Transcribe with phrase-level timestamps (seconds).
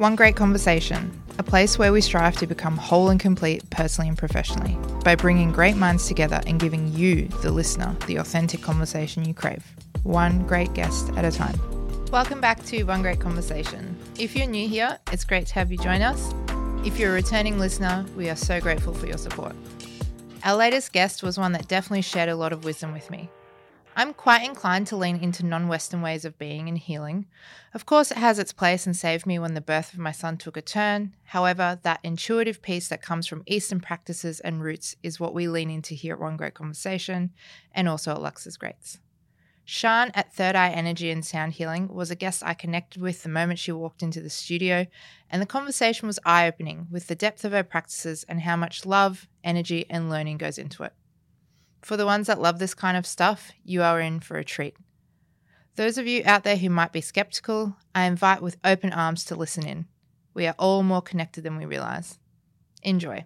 [0.00, 4.16] One Grate Conversation, a place where we strive to become whole and complete personally and
[4.16, 9.34] professionally by bringing great minds together and giving you, the listener, the authentic conversation you
[9.34, 9.62] crave,
[10.02, 11.60] one great guest at a time.
[12.10, 13.94] Welcome back to One Grate Conversation.
[14.18, 16.32] If you're new here, it's great to have you join us.
[16.82, 19.54] If you're a returning listener, we are so grateful for your support.
[20.44, 23.28] Our latest guest was one that definitely shared a lot of wisdom with me.
[23.96, 27.26] I'm quite inclined to lean into non Western ways of being and healing.
[27.74, 30.36] Of course, it has its place and saved me when the birth of my son
[30.36, 31.14] took a turn.
[31.24, 35.70] However, that intuitive piece that comes from Eastern practices and roots is what we lean
[35.70, 37.30] into here at One Grate Conversation
[37.74, 38.98] and also at Lauxes Grates.
[39.66, 43.28] Sian at Third Eye Energy and Sound Healing was a guest I connected with the
[43.28, 44.86] moment she walked into the studio,
[45.30, 48.84] and the conversation was eye opening with the depth of her practices and how much
[48.84, 50.92] love, energy, and learning goes into it.
[51.82, 54.76] For the ones that love this kind of stuff, you are in for a treat.
[55.76, 59.36] Those of you out there who might be skeptical, I invite with open arms to
[59.36, 59.86] listen in.
[60.34, 62.18] We are all more connected than we realize.
[62.82, 63.24] Enjoy.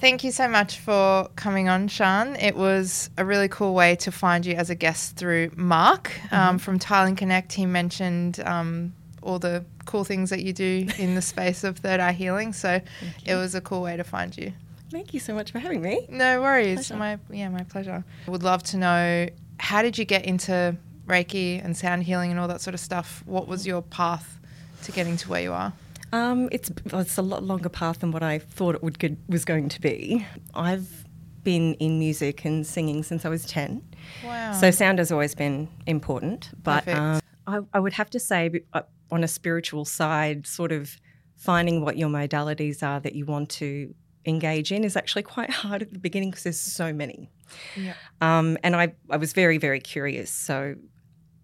[0.00, 2.36] Thank you so much for coming on, Sian.
[2.36, 6.38] It was a really cool way to find you as a guest through Mark um,
[6.38, 6.56] mm-hmm.
[6.58, 7.52] from Tiling Connect.
[7.52, 12.00] He mentioned um, all the cool things that you do in the space of third
[12.00, 12.52] eye healing.
[12.52, 12.80] So
[13.24, 14.52] it was a cool way to find you.
[14.94, 16.06] Thank you so much for having me.
[16.08, 16.86] No worries.
[16.86, 16.96] Pleasure.
[16.96, 18.04] My yeah, my pleasure.
[18.28, 19.28] I would love to know
[19.58, 20.76] how did you get into
[21.08, 23.24] Reiki and sound healing and all that sort of stuff?
[23.26, 24.38] What was your path
[24.84, 25.72] to getting to where you are?
[26.12, 29.44] Um, it's it's a lot longer path than what I thought it would good, was
[29.44, 30.24] going to be.
[30.54, 31.04] I've
[31.42, 33.82] been in music and singing since I was ten.
[34.24, 34.52] Wow!
[34.52, 38.82] So sound has always been important, but um, I, I, would have to say uh,
[39.10, 40.96] on a spiritual side, sort of
[41.34, 43.92] finding what your modalities are that you want to
[44.26, 47.30] engage in is actually quite hard at the beginning because there's so many.
[47.76, 47.94] Yeah.
[48.20, 50.30] Um, and I, I was very, very curious.
[50.30, 50.76] So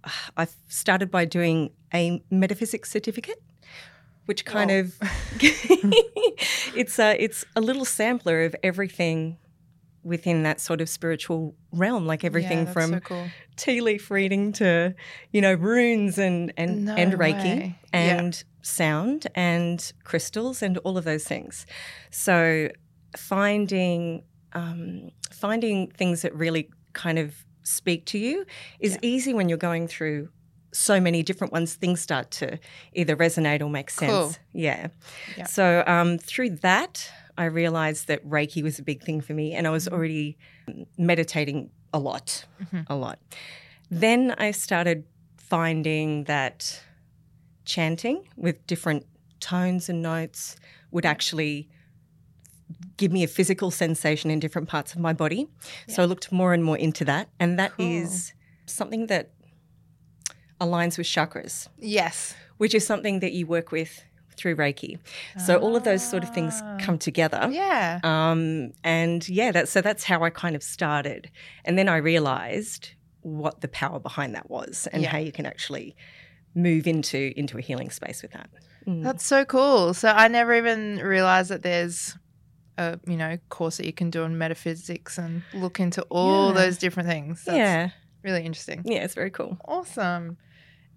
[0.36, 3.42] I started by doing a metaphysics certificate,
[4.26, 4.96] which kind of
[5.40, 9.38] it's a it's a little sampler of everything
[10.02, 13.26] within that sort of spiritual realm, like everything yeah, from so cool.
[13.56, 14.94] tea leaf reading to
[15.32, 17.78] you know runes and and no and Reiki way.
[17.92, 21.66] and yeah sound and crystals and all of those things.
[22.10, 22.68] So
[23.16, 24.22] finding
[24.52, 28.44] um, finding things that really kind of speak to you
[28.80, 28.98] is yeah.
[29.02, 30.28] easy when you're going through
[30.72, 31.74] so many different ones.
[31.74, 32.58] Things start to
[32.92, 34.10] either resonate or make sense.
[34.10, 34.34] Cool.
[34.52, 34.88] Yeah.
[35.36, 35.46] yeah.
[35.46, 39.66] So um, through that, I realized that Reiki was a big thing for me, and
[39.66, 39.94] I was mm-hmm.
[39.94, 40.38] already
[40.98, 42.80] meditating a lot, mm-hmm.
[42.86, 43.18] a lot.
[43.90, 45.04] Then I started
[45.36, 46.82] finding that
[47.64, 49.06] chanting with different
[49.40, 50.56] tones and notes
[50.90, 51.68] would actually
[52.96, 55.48] give me a physical sensation in different parts of my body.
[55.88, 55.94] Yeah.
[55.94, 57.28] So I looked more and more into that.
[57.40, 57.86] And that cool.
[57.86, 58.32] is
[58.66, 59.30] something that
[60.60, 61.68] aligns with chakras.
[61.78, 62.34] Yes.
[62.58, 64.04] Which is something that you work with
[64.40, 64.98] through Reiki.
[65.38, 66.78] So all of those sort of things ah.
[66.80, 67.48] come together.
[67.50, 68.00] Yeah.
[68.02, 71.30] Um, and yeah, that, so that's how I kind of started.
[71.64, 72.90] And then I realized
[73.22, 75.10] what the power behind that was and yeah.
[75.10, 75.94] how you can actually
[76.54, 78.50] move into into a healing space with that.
[78.86, 79.02] Mm.
[79.02, 79.94] That's so cool.
[79.94, 82.16] So I never even realized that there's
[82.78, 86.54] a you know course that you can do on metaphysics and look into all yeah.
[86.54, 87.44] those different things.
[87.44, 87.90] That's yeah,
[88.22, 88.82] really interesting.
[88.84, 89.58] Yeah, it's very cool.
[89.64, 90.38] Awesome.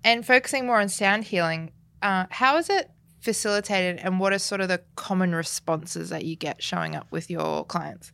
[0.04, 1.72] And focusing more on sound healing,
[2.02, 2.90] uh, how is it
[3.24, 7.30] facilitated, and what are sort of the common responses that you get showing up with
[7.30, 8.12] your clients?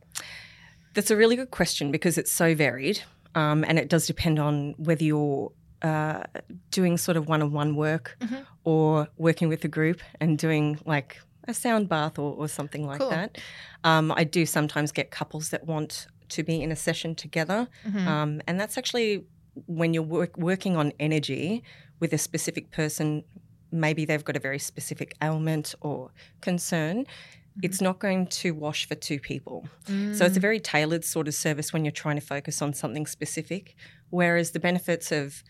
[0.94, 3.02] That's a really good question because it's so varied.
[3.36, 6.24] Um, and it does depend on whether you're uh,
[6.72, 8.38] doing sort of one on one work mm-hmm.
[8.64, 13.00] or working with a group and doing like a sound bath or, or something like
[13.00, 13.09] cool.
[13.09, 13.38] that.
[13.84, 17.68] Um, I do sometimes get couples that want to be in a session together.
[17.88, 18.08] Mm-hmm.
[18.08, 19.26] Um, and that's actually
[19.68, 21.64] when you're work, working on energy
[22.00, 23.24] with a specific person,
[23.72, 27.02] maybe they've got a very specific ailment or concern.
[27.02, 27.59] Mm-hmm.
[27.63, 29.68] It's not going to wash for two people.
[29.88, 30.16] Mm.
[30.16, 30.41] So it's a mm.
[30.41, 33.75] very tailored sort of service when you're trying to focus on something specific.
[34.09, 35.44] Whereas the benefits of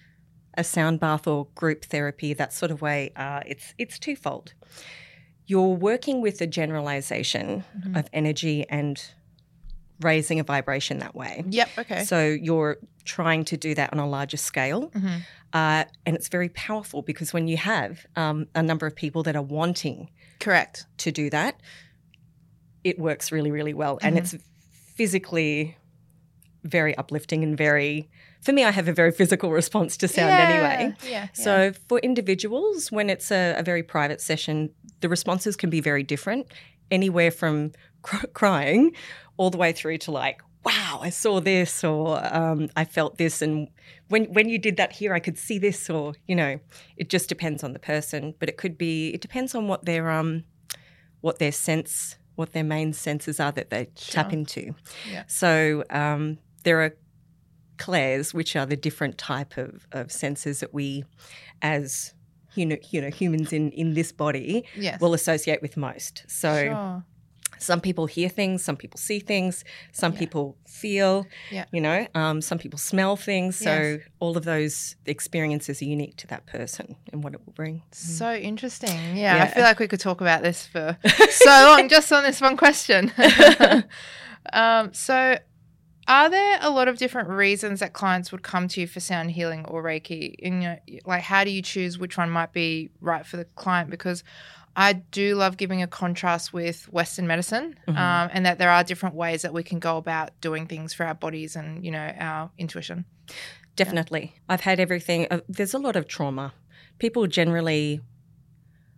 [0.56, 4.54] a sound bath or group therapy, that sort of way, uh, it's it's twofold.
[5.46, 7.96] You're working with a generalization mm-hmm.
[7.96, 9.02] of energy and
[10.02, 11.44] raising a vibration that way.
[11.48, 11.70] Yep.
[11.80, 12.04] Okay.
[12.06, 15.18] So you're trying to do that on a larger scale, mm-hmm.
[15.54, 19.36] uh, and it's very powerful because when you have um, a number of people that
[19.36, 20.10] are wanting,
[20.40, 21.60] correct, to do that,
[22.84, 24.08] it works really, really well, mm-hmm.
[24.08, 24.36] and it's
[24.96, 25.76] physically
[26.64, 28.10] very uplifting and very
[28.42, 30.96] for me, I have a very physical response to sound yeah, anyway.
[31.10, 31.72] Yeah, so yeah.
[31.90, 34.70] for individuals, when it's a, a, very private session,
[35.02, 36.48] the responses can be very different,
[36.90, 37.72] anywhere from
[38.02, 38.94] cr- crying
[39.40, 43.42] all the way through to like, wow, I saw this or um, I felt this.
[43.42, 43.70] And
[44.10, 46.60] when, when you did that here, I could see this or, you know,
[46.98, 48.36] it just depends on the person.
[48.38, 50.44] But it could be, it depends on what their, um,
[51.22, 54.24] what their sense, what their main senses are that they sure.
[54.24, 54.76] tap into.
[55.10, 55.24] Yeah.
[55.28, 56.98] So um, there are
[57.78, 61.06] clairs, which are the different type of, of senses that we
[61.62, 62.14] as
[62.56, 65.00] you know, you know humans in, in this body yes.
[65.00, 66.24] will associate with most.
[66.28, 67.06] So sure.
[67.60, 70.20] Some people hear things, some people see things, some yeah.
[70.20, 71.66] people feel, yeah.
[71.72, 73.58] you know, um, some people smell things.
[73.58, 74.02] So yes.
[74.20, 77.84] all of those experiences are unique to that person and what it will bring.
[77.92, 78.98] So interesting.
[79.16, 79.44] Yeah, yeah.
[79.44, 80.98] I feel like we could talk about this for
[81.30, 83.12] so long just on this one question.
[84.54, 85.38] um, so
[86.10, 89.30] are there a lot of different reasons that clients would come to you for sound
[89.30, 90.34] healing or Reiki?
[90.42, 93.46] And you know, like, how do you choose which one might be right for the
[93.46, 93.92] client?
[93.92, 94.24] Because
[94.76, 97.98] I do love giving a contrast with Western medicine, mm-hmm.
[97.98, 101.06] um, and that there are different ways that we can go about doing things for
[101.06, 103.06] our bodies and you know our intuition.
[103.76, 104.54] Definitely, yeah.
[104.54, 105.28] I've had everything.
[105.30, 106.54] Uh, there's a lot of trauma.
[106.98, 108.02] People generally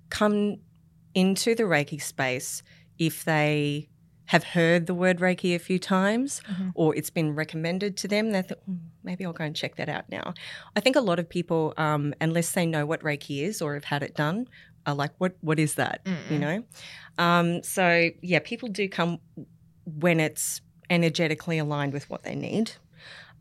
[0.09, 0.57] come
[1.13, 2.63] into the Reiki space
[2.97, 3.89] if they
[4.31, 6.69] have heard the word Reiki a few times mm-hmm.
[6.73, 9.89] or it's been recommended to them, they think, mm, maybe I'll go and check that
[9.89, 10.33] out now.
[10.73, 13.83] I think a lot of people, um, unless they know what Reiki is or have
[13.83, 14.47] had it done,
[14.85, 16.03] are like, what what is that?
[16.05, 16.31] Mm-mm.
[16.31, 16.63] You know?
[17.17, 19.19] Um, so yeah, people do come
[19.85, 22.73] when it's energetically aligned with what they need.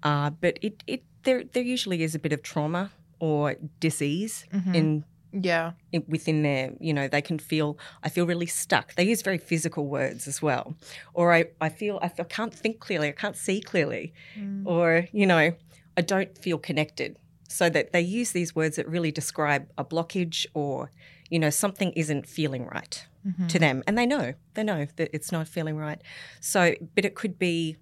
[0.02, 4.74] Uh, but it, it there there usually is a bit of trauma or disease mm-hmm.
[4.74, 9.04] in yeah in, within there you know they can feel i feel really stuck they
[9.04, 10.74] use very physical words as well
[11.14, 14.66] or i, I feel I, feel, I can't think clearly i can't see clearly mm.
[14.66, 15.52] or you know
[15.96, 17.16] i don't feel connected
[17.48, 20.90] so that they use these words that really describe a blockage or
[21.30, 23.46] you know, something isn't feeling right mm-hmm.
[23.46, 23.82] to them.
[23.86, 26.02] And they know, they know that it's not feeling right.
[26.40, 27.76] So, but it could be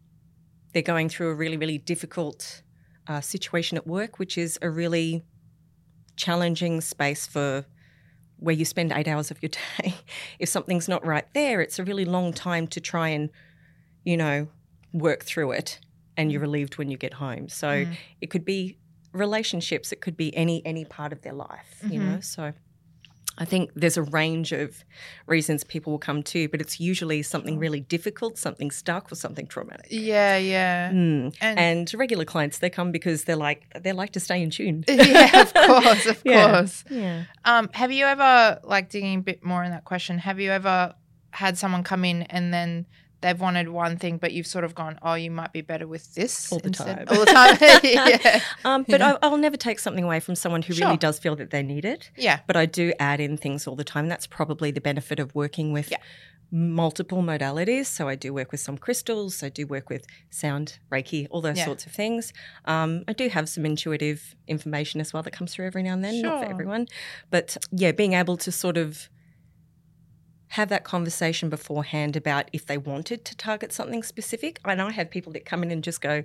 [0.72, 2.62] they're going through a really, really difficult
[3.06, 5.24] uh, situation at work, which is a really
[6.16, 7.64] challenging space for
[8.36, 9.94] where you spend eight hours of your day.
[10.38, 13.30] if something's not right there, it's a really long time to try and,
[14.04, 14.46] you know,
[14.92, 15.80] work through it
[16.16, 16.44] and you're mm.
[16.44, 17.48] relieved when you get home.
[17.48, 17.96] So mm.
[18.20, 18.76] it could be
[19.12, 21.92] relationships, it could be any any part of their life, mm-hmm.
[21.92, 22.20] you know.
[22.20, 22.52] So
[23.38, 24.84] I think there's a range of
[25.26, 29.46] reasons people will come to, but it's usually something really difficult, something stuck, or something
[29.46, 29.86] traumatic.
[29.90, 30.90] Yeah, yeah.
[30.90, 31.34] Mm.
[31.40, 34.84] And, and, regular clients, they come because they're like they like to stay in tune.
[34.88, 36.50] yeah, of course, of yeah.
[36.50, 36.84] course.
[36.90, 37.24] Yeah.
[37.44, 40.18] Um, have you ever like digging a bit more in that question?
[40.18, 40.94] Have you ever
[41.30, 42.86] had someone come in and then
[43.20, 46.14] they've wanted one thing, but you've sort of gone, oh, you might be better with
[46.14, 47.06] this all the instead.
[47.06, 47.18] time.
[47.18, 47.58] All the time.
[47.82, 48.40] yeah.
[48.64, 49.16] Um, but yeah.
[49.22, 50.86] I, will never take something away from someone who sure.
[50.86, 52.10] really does feel that they need it.
[52.16, 52.40] Yeah.
[52.46, 54.08] But I do add in things all the time.
[54.08, 55.90] That's probably the benefit of working with.
[55.90, 55.98] Yeah.
[56.50, 57.86] Multiple modalities.
[57.86, 61.62] So, I do work with some crystals, I do work with sound, Reiki, all those
[61.62, 62.32] sorts of things.
[62.64, 66.02] Um, I do have some intuitive information as well that comes through every now and
[66.02, 66.30] then, sure.
[66.30, 66.86] not for everyone.
[67.28, 69.10] But yeah, being able to sort of
[70.48, 74.60] have that conversation beforehand about if they wanted to target something specific.
[74.64, 76.22] And I have people that come in and just go,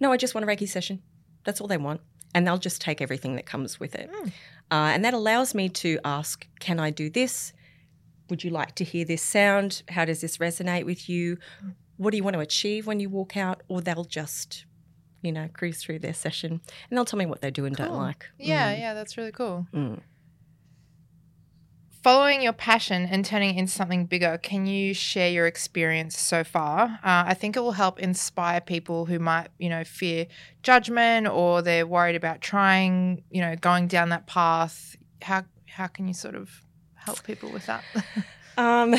[0.00, 1.02] No, I just want a Reiki session.
[1.44, 2.00] That's all they want.
[2.34, 4.10] And they'll just take everything that comes with it.
[4.12, 4.26] Mm.
[4.70, 7.52] Uh, and that allows me to ask, Can I do this?
[8.28, 9.82] Would you like to hear this sound?
[9.88, 11.38] How does this resonate with you?
[11.96, 13.62] What do you want to achieve when you walk out?
[13.68, 14.64] Or they'll just,
[15.22, 16.60] you know, cruise through their session
[16.90, 17.86] and they'll tell me what they do and cool.
[17.86, 18.26] don't like.
[18.38, 18.78] Yeah, mm.
[18.78, 19.66] yeah, that's really cool.
[19.72, 20.00] Mm
[22.06, 26.44] following your passion and turning it into something bigger, can you share your experience so
[26.44, 27.00] far?
[27.02, 30.28] Uh, I think it will help inspire people who might, you know, fear
[30.62, 34.94] judgment or they're worried about trying, you know, going down that path.
[35.20, 36.62] How how can you sort of
[36.94, 37.82] help people with that?
[38.56, 38.94] um,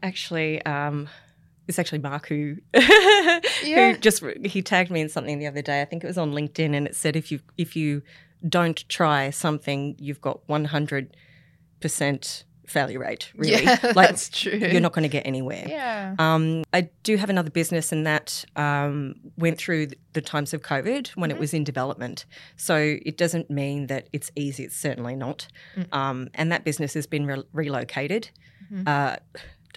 [0.00, 1.08] actually, um,
[1.66, 3.40] it's actually Mark who yeah.
[3.94, 5.82] who just he tagged me in something the other day.
[5.82, 8.00] I think it was on LinkedIn, and it said if you if you
[8.48, 11.16] don't try something, you've got one hundred
[11.80, 13.64] percent failure rate, really.
[13.64, 14.52] Yeah, like, that's true.
[14.52, 15.64] You're not going to get anywhere.
[15.66, 16.14] Yeah.
[16.18, 21.08] Um, I do have another business, and that um, went through the times of COVID
[21.08, 21.36] when mm-hmm.
[21.36, 22.26] it was in development.
[22.56, 24.64] So it doesn't mean that it's easy.
[24.64, 25.48] It's certainly not.
[25.76, 25.94] Mm-hmm.
[25.94, 28.30] Um, and that business has been re- relocated
[28.72, 28.82] mm-hmm.
[28.86, 29.16] uh,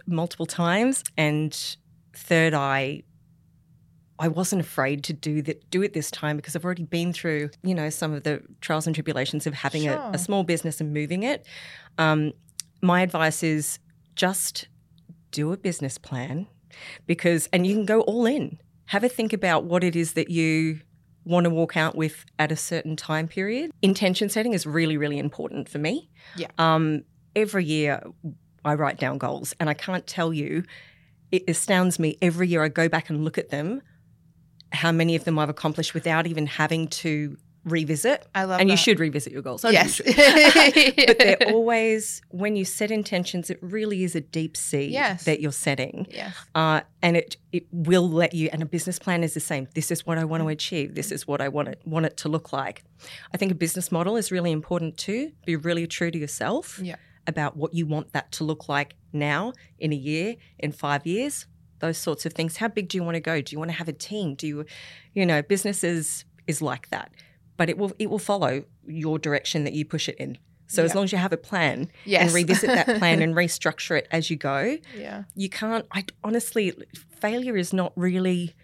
[0.06, 1.04] multiple times.
[1.18, 1.58] And
[2.14, 3.04] Third Eye
[4.22, 7.50] I wasn't afraid to do that, do it this time because I've already been through,
[7.64, 9.96] you know, some of the trials and tribulations of having sure.
[9.96, 11.44] a, a, small business and moving it.
[11.98, 12.32] Um,
[12.84, 13.80] my advice is
[14.16, 14.68] just
[15.32, 16.46] do a business plan
[17.08, 18.60] because, and you can go all in.
[18.86, 20.82] Have a think about what it is that you
[21.26, 23.72] want to walk out with at a certain time period.
[23.82, 26.12] Intention setting is really, really important for me.
[26.36, 26.48] Yeah.
[26.60, 28.04] Um, every year
[28.64, 30.64] I write down goals, and I can't tell you.
[31.32, 33.82] It astounds me every year I go back and look at them
[34.72, 38.26] how many of them I've accomplished without even having to revisit.
[38.34, 38.74] I love And that.
[38.74, 39.64] you should revisit your goals.
[39.64, 39.98] I Yes.
[39.98, 41.08] think you should.
[41.08, 45.26] but they're always, when you set intentions, it really is a deep seed Yes.
[45.26, 46.08] that you're setting.
[46.10, 46.34] yes.
[46.56, 48.50] Uh, and it it will let you.
[48.52, 49.68] And a business plan is the same.
[49.76, 50.96] This is what I want to achieve.
[50.96, 52.84] This is what I want it want it to look like.
[53.34, 55.32] I think a business model is really important too.
[55.46, 56.96] Be really true to yourself Yeah.
[57.28, 61.46] about what you want that to look like now, in a year, in five years.
[61.82, 62.58] Those sorts of things.
[62.58, 63.42] How big do you want to go?
[63.42, 64.36] Do you want to have a team?
[64.36, 64.66] Do you,
[65.14, 67.12] you know, businesses is like that,
[67.58, 70.38] but it will it will follow your direction that you push it in.
[70.68, 72.22] So as long as you have a plan Yes.
[72.24, 75.24] and revisit that plan and restructure it as you go, Yeah.
[75.36, 76.72] you can't i honestly
[77.20, 78.56] failure is not really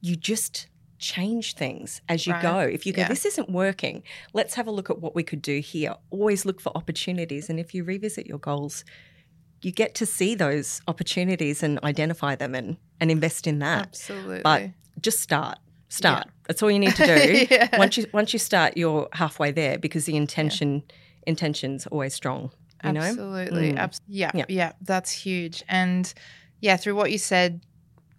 [0.00, 0.66] you just
[0.98, 2.42] change things as you Right.
[2.42, 3.08] go if you go Yeah.
[3.08, 6.60] this isn't working let's have a look at what we could do here always look
[6.60, 8.84] for opportunities and if you revisit your goals
[9.62, 14.40] you get to see those opportunities and identify them and, and invest in that Absolutely.
[14.42, 14.70] but
[15.00, 15.58] just start
[15.88, 17.78] start that's all you need to do Yeah.
[17.78, 20.82] once you once you start you're halfway there because the intention
[21.26, 22.50] intention's always strong
[22.84, 23.72] you know Absolutely.
[23.72, 23.78] Mm.
[23.78, 24.44] Abs- yeah, yeah.
[24.48, 24.72] Yeah.
[24.82, 25.64] That's huge.
[25.68, 26.12] And
[26.60, 27.62] yeah, through what you said,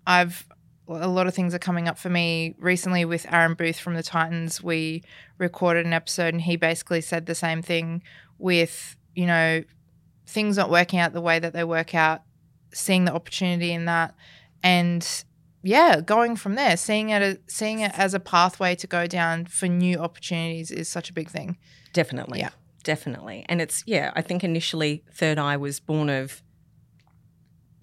[0.05, 0.47] I've
[0.89, 4.03] a lot of things are coming up for me recently with Aaron Booth from the
[4.03, 4.63] Titans.
[4.63, 5.03] We
[5.37, 8.01] recorded an episode and he basically said the same thing
[8.39, 9.63] with, you know,
[10.27, 12.21] things not working out the way that they work out,
[12.73, 14.13] seeing the opportunity in that
[14.61, 15.23] and
[15.63, 19.45] yeah, going from there, seeing it as, seeing it as a pathway to go down
[19.45, 21.57] for new opportunities is such a big thing.
[21.93, 22.39] Definitely.
[22.39, 22.51] Yeah.
[22.83, 23.45] Definitely.
[23.49, 26.41] And it's, yeah, I think initially Third Eye was born of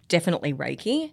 [0.08, 1.12] definitely Reiki,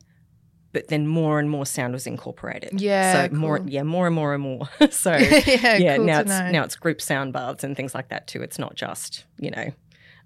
[0.71, 2.79] but then more and more sound was incorporated.
[2.79, 4.69] Yeah, So more, yeah, more and more and more.
[4.91, 6.51] so, yeah, yeah, cool now it's, know.
[6.51, 8.41] now it's group sound baths and things like that too.
[8.41, 9.73] It's not just, you know,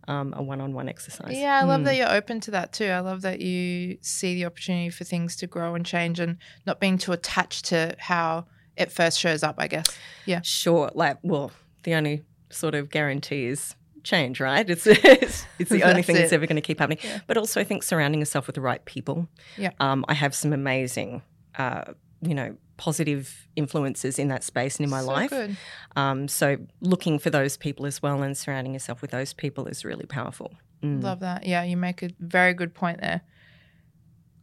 [0.08, 1.38] um, a one on one exercise.
[1.38, 1.86] Yeah, I love Mm.
[1.86, 2.88] that you're open to that too.
[2.88, 6.80] I love that you see the opportunity for things to grow and change and not
[6.80, 8.46] being too attached to how
[8.78, 9.86] it first shows up, I guess.
[10.26, 10.42] Yeah.
[10.44, 10.92] Sure.
[10.94, 11.52] Like, well,
[11.84, 14.70] the only sort of guarantee is change, right?
[14.70, 16.36] It's it's, it's the only That's thing that's it.
[16.36, 17.00] ever going to keep happening.
[17.28, 19.28] But also, I think surrounding yourself with the right people.
[19.58, 19.72] Yeah.
[19.80, 21.22] Um, I have some amazing,
[21.58, 25.30] uh, you know, positive influences in that space and in my So life.
[25.30, 25.58] good.
[25.96, 29.86] Um, so looking for those people as well and surrounding yourself with those people is
[29.86, 30.54] really powerful.
[30.84, 31.02] Mm.
[31.04, 31.46] Love that.
[31.46, 33.22] Yeah, you make a very good point there.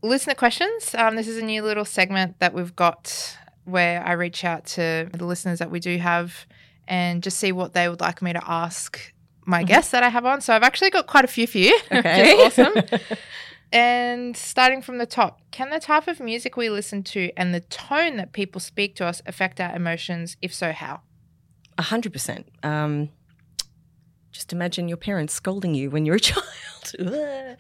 [0.03, 0.95] Listener questions.
[0.97, 5.09] Um, this is a new little segment that we've got where I reach out to
[5.13, 6.47] the listeners that we do have
[6.89, 8.99] and just see what they would like me to ask
[9.47, 10.41] my guests that I have on.
[10.41, 11.79] So I've actually got quite a few for you.
[11.93, 12.33] Okay.
[12.45, 12.73] Awesome.
[13.73, 17.61] And starting from the top, can the type of music we listen to and the
[17.61, 20.37] tone that people speak to us affect our emotions?
[20.43, 21.01] If so, how?
[21.79, 22.49] A hundred percent.
[22.63, 23.09] Um,
[24.31, 26.47] just imagine your parents scolding you when you're a child.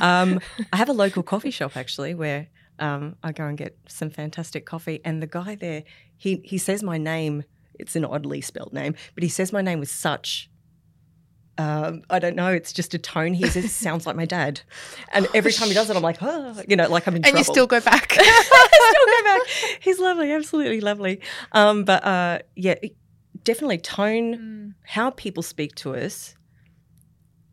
[0.00, 0.40] um,
[0.72, 4.66] I have a local coffee shop actually where um, I go and get some fantastic
[4.66, 5.84] coffee, and the guy there,
[6.16, 7.44] he he says my name.
[7.76, 10.50] It's an oddly spelled name, but he says my name with such.
[11.56, 12.48] Um, I don't know.
[12.48, 13.32] It's just a tone.
[13.34, 14.60] He says, "Sounds like my dad,"
[15.12, 17.38] and every time he does it, I'm like, "Oh," you know, like I'm in And
[17.38, 18.12] you still go back.
[18.12, 19.42] still go back.
[19.80, 21.20] He's lovely, absolutely lovely.
[21.52, 22.74] Um, but uh, yeah,
[23.44, 24.74] definitely tone, Mm.
[24.84, 26.34] how people speak to us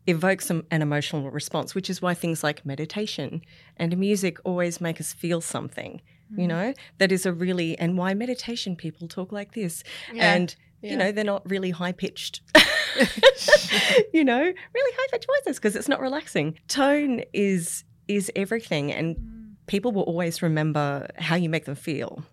[0.06, 3.40] evokes an emotional response, which is why things like meditation
[3.76, 6.00] and music always make us feel something.
[6.34, 6.40] Mm.
[6.42, 9.84] You know, that is a really, and why meditation people talk like this.
[10.12, 10.90] Yeah, And, yeah.
[10.90, 12.40] you know, they're not really high pitched,
[14.12, 16.58] you know, really high pitched voices because it's not relaxing.
[16.68, 18.92] Tone is is everything.
[18.92, 19.54] And Mm.
[19.66, 22.24] people will always remember how you make them feel.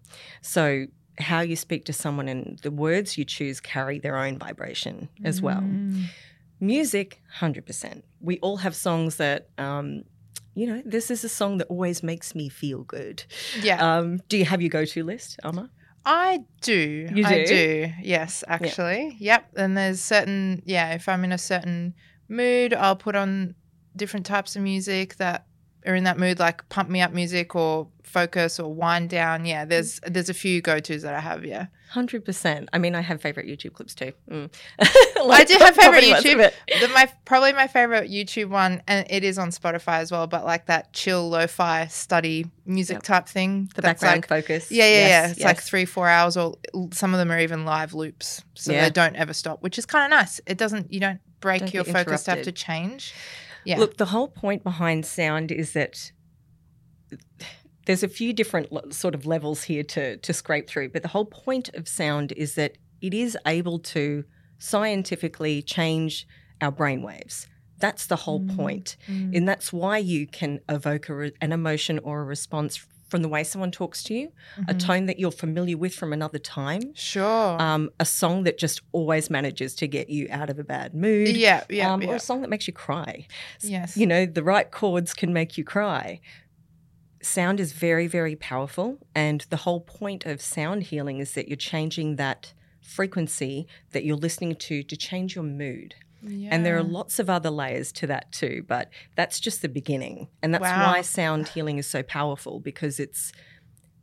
[0.41, 0.87] So,
[1.19, 5.41] how you speak to someone and the words you choose carry their own vibration as
[5.41, 5.61] well.
[5.61, 6.05] Mm.
[6.59, 8.03] Music, 100%.
[8.21, 10.03] We all have songs that, um,
[10.55, 13.23] you know, this is a song that always makes me feel good.
[13.61, 13.77] Yeah.
[13.97, 15.69] Um, do you have your go to list, Alma?
[16.05, 17.09] I do.
[17.13, 17.45] You I do?
[17.45, 17.91] do.
[18.01, 19.17] Yes, actually.
[19.19, 19.51] Yep.
[19.57, 21.93] And there's certain, yeah, if I'm in a certain
[22.27, 23.55] mood, I'll put on
[23.95, 25.45] different types of music that
[25.85, 29.45] are in that mood, like pump me up music or focus or wind down.
[29.45, 31.45] Yeah, there's there's a few go tos that I have.
[31.45, 31.67] Yeah.
[31.93, 32.67] 100%.
[32.71, 34.11] I mean, I have favorite YouTube clips too.
[34.29, 34.51] Mm.
[34.79, 36.81] I do have favorite Probably most of YouTube.
[36.81, 40.27] The, my probably my favorite YouTube one, and it is on Spotify as well.
[40.27, 43.03] But like that chill lo-fi study music Yep.
[43.03, 43.71] type thing.
[43.73, 44.71] The that's background like focus.
[44.71, 45.29] Yeah, yeah, yeah.
[45.29, 45.45] It's yes.
[45.45, 46.57] like three, four hours, or
[46.91, 48.83] some of them are even live loops, so Yeah.
[48.83, 50.39] they don't ever stop, which is kind of nice.
[50.45, 53.13] It doesn't, you don't break Don't your focus to have to change.
[53.65, 56.11] Yeah, Look, the whole point behind sound is that
[57.85, 61.25] there's a few different sort of levels here to to scrape through, but the whole
[61.25, 64.23] point of sound is that it is able to
[64.59, 66.27] scientifically change
[66.61, 67.47] our brain waves.
[67.79, 68.55] That's the whole Mm.
[68.57, 68.97] point.
[69.07, 69.35] Mm.
[69.37, 73.43] And that's why you can evoke a an emotion or a response from the way
[73.43, 74.69] someone talks to you, mm-hmm.
[74.69, 76.93] a tone that you're familiar with from another time.
[76.93, 77.61] Sure.
[77.61, 81.35] Um, a song that just always manages to get you out of a bad mood.
[81.35, 82.09] Yeah, yeah, um, yeah.
[82.09, 83.27] Or a song that makes you cry.
[83.61, 83.97] Yes.
[83.97, 86.21] You know, the right chords can make you cry.
[87.21, 88.99] Sound is very, very powerful.
[89.13, 94.17] And the whole point of sound healing is that you're changing that frequency that you're
[94.17, 95.95] listening to to change your mood.
[96.21, 96.49] Yeah.
[96.51, 100.27] And there are lots of other layers to that too, but that's just the beginning.
[100.41, 100.91] And that's wow.
[100.91, 103.31] why sound healing is so powerful because it's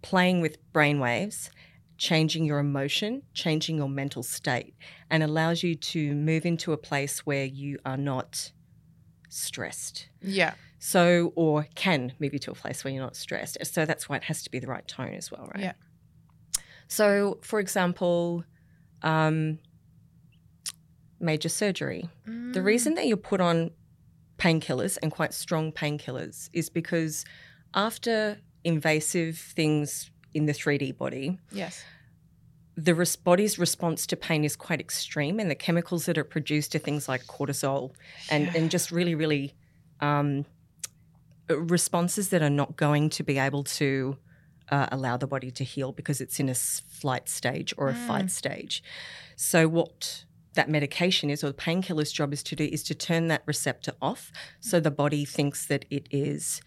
[0.03, 1.51] playing with brainwaves,
[1.99, 4.75] changing your emotion, changing your mental state,
[5.11, 8.53] and allows you to move into a place where you are not
[9.29, 10.09] stressed.
[10.23, 10.55] Yeah.
[10.79, 13.59] So, or can move you to a place where you're not stressed.
[13.67, 15.65] So that's why it has to be the right tone as well, right?
[15.65, 15.73] Yeah.
[16.89, 18.45] So, for example,
[19.03, 19.59] um,
[21.21, 22.09] major surgery.
[22.29, 22.53] Mm.
[22.53, 23.71] The reason that you're put on
[24.39, 27.25] painkillers and quite strong painkillers is because
[27.75, 31.83] after invasive things in the 3D body, yes,
[32.77, 36.75] the res- body's response to pain is quite extreme, and the chemicals that are produced
[36.75, 37.93] are things like cortisol
[38.31, 38.53] and, yeah.
[38.55, 39.55] and just really, really
[40.01, 40.45] um,
[41.49, 44.19] responses that are not going to be able to
[44.71, 48.07] uh, allow the body to heal because it's in a flight stage or a mm.
[48.07, 48.83] fight stage.
[49.37, 50.26] So, what
[50.57, 53.93] that medication is, or the painkiller's job is to do, is to turn that receptor
[54.03, 56.61] off so the body thinks that it is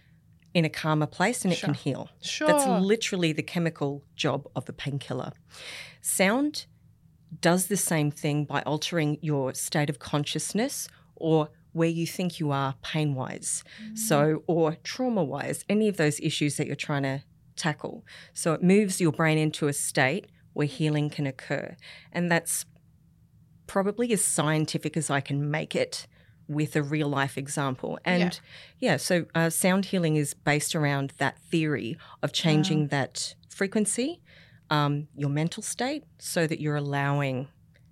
[0.54, 2.10] in a calmer place and it can heal.
[2.22, 2.48] Sure.
[2.48, 5.32] That's literally the chemical job of the painkiller.
[6.02, 6.66] Sound
[7.42, 12.52] does the same thing by altering your state of consciousness or where you think you
[12.52, 13.64] are pain wise.
[13.84, 13.98] Mm.
[13.98, 17.24] So, or trauma wise, any of those issues that you're trying to
[17.56, 18.04] tackle.
[18.34, 21.76] So, it moves your brain into a state where healing can occur.
[22.12, 22.66] And that's
[23.70, 26.08] probably as scientific as I can make it
[26.50, 28.00] with a real life example.
[28.04, 28.40] And
[28.80, 32.88] yeah, yeah so uh, sound healing is based around that theory of changing wow.
[32.92, 34.22] that frequency,
[34.72, 37.48] um, your mental state, so that you're allowing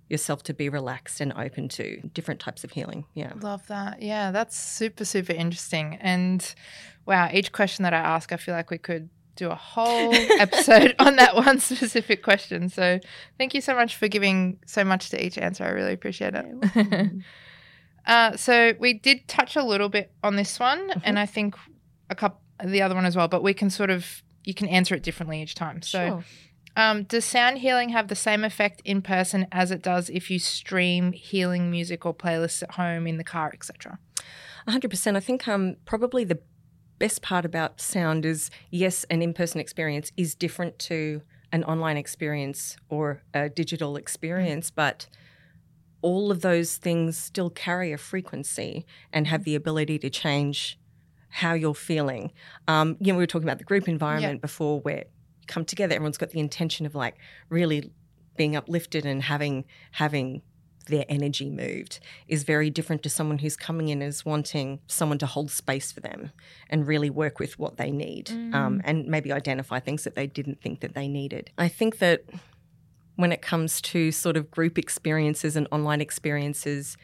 [0.08, 3.04] yourself to be relaxed and open to different types of healing.
[3.14, 3.32] Yeah.
[3.40, 4.02] Love that.
[4.02, 5.96] Yeah, that's super, super interesting.
[6.00, 6.54] And
[7.06, 10.94] wow, each question that I ask, I feel like we could do a whole episode
[10.98, 12.68] on that one specific question.
[12.68, 12.98] So
[13.38, 15.64] thank you so much for giving so much to each answer.
[15.64, 17.12] I really appreciate it.
[18.06, 21.00] uh, so we did touch a little bit on this one, mm-hmm.
[21.04, 21.54] and I think
[22.10, 23.28] a couple the other one as well.
[23.28, 25.80] But we can sort of you can answer it differently each time.
[25.82, 26.06] So.
[26.06, 26.24] Sure.
[26.76, 30.38] Um, does sound healing have the same effect in person as it does if you
[30.38, 33.98] stream healing music or playlists at home, in the car, etc.?
[34.68, 35.16] 100%.
[35.16, 36.38] I think um, probably the
[36.98, 41.96] best part about sound is yes, an in person experience is different to an online
[41.96, 45.06] experience or a digital experience, but
[46.02, 50.78] all of those things still carry a frequency and have the ability to change
[51.30, 52.32] how you're feeling.
[52.66, 54.40] Um, you know, we were talking about the group environment yeah.
[54.40, 55.04] before where
[55.40, 57.16] you come together, everyone's got the intention of like
[57.48, 57.90] really
[58.36, 60.42] being uplifted and having having
[60.88, 65.26] their energy moved is very different to someone who's coming in as wanting someone to
[65.26, 66.32] hold space for them
[66.68, 68.54] and really work with what they need um, mm.
[68.54, 71.50] um, and maybe identify things that they didn't think that they needed.
[71.56, 72.24] I think that
[73.16, 76.96] when it comes to sort of group experiences and online experiences,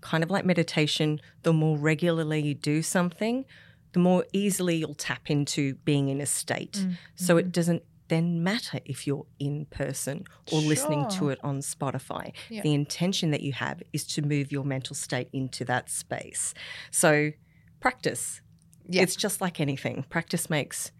[0.00, 3.44] kind of like meditation, the more regularly you do something,
[3.92, 6.72] the more easily you'll tap into being in a state.
[6.72, 6.96] Mm.
[7.14, 7.38] So mm-hmm.
[7.40, 10.68] it doesn't then matter if you're in person or sure.
[10.68, 12.32] listening to it on Spotify.
[12.48, 12.62] Yeah.
[12.62, 16.54] The intention that you have is to move your mental state into that space.
[16.90, 17.32] So
[17.80, 18.40] practice.
[18.88, 19.02] Yeah.
[19.02, 20.04] It's just like anything.
[20.08, 20.90] Practice makes,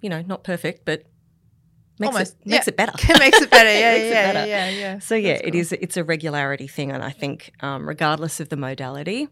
[0.00, 1.04] you know, not perfect, but
[1.98, 2.36] makes Almost.
[2.40, 2.70] it makes yeah.
[2.70, 2.92] it better.
[3.18, 3.66] makes it better.
[3.76, 4.48] Yeah, it yeah, better.
[4.48, 4.98] yeah, yeah.
[4.98, 5.48] So yeah, cool.
[5.48, 5.72] it is.
[5.72, 9.28] It's a regularity thing, and I think, um, regardless of the modality,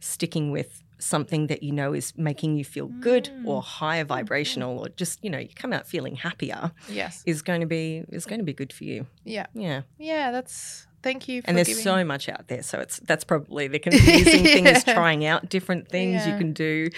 [0.00, 3.46] sticking with something that you know is making you feel good mm.
[3.46, 7.60] or higher vibrational or just you know you come out feeling happier yes is going
[7.60, 11.42] to be is going to be good for you yeah yeah yeah that's thank you
[11.44, 11.82] and there's giving...
[11.82, 14.52] so much out there so it's that's probably the confusing yeah.
[14.52, 16.32] thing is trying out different things yeah.
[16.32, 16.88] you can do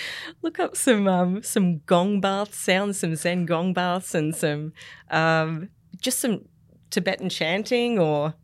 [0.42, 4.72] look up some um some gong bath sounds some zen gong baths and some
[5.10, 5.68] um
[6.00, 6.44] just some
[6.90, 8.34] tibetan chanting or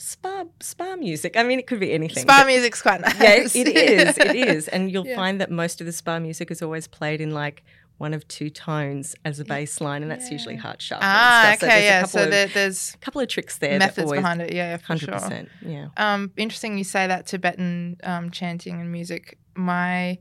[0.00, 1.36] spa spa music.
[1.36, 2.22] I mean, it could be anything.
[2.22, 3.20] Spa music's quite nice.
[3.20, 4.18] Yeah, it, it is.
[4.18, 5.14] It is, and you'll yeah.
[5.14, 7.62] find that most of the spa music is always played in like
[7.98, 10.32] one of two tones as a bass line, and that's yeah.
[10.32, 11.02] usually heart sharp.
[11.04, 12.04] Ah, okay, so yeah.
[12.04, 13.78] So there, there's a couple of tricks there.
[13.78, 15.46] Methods always, behind it, yeah, for 100%, sure.
[15.70, 15.88] Yeah.
[15.98, 19.38] Um, interesting you say that Tibetan um, chanting and music.
[19.54, 20.18] My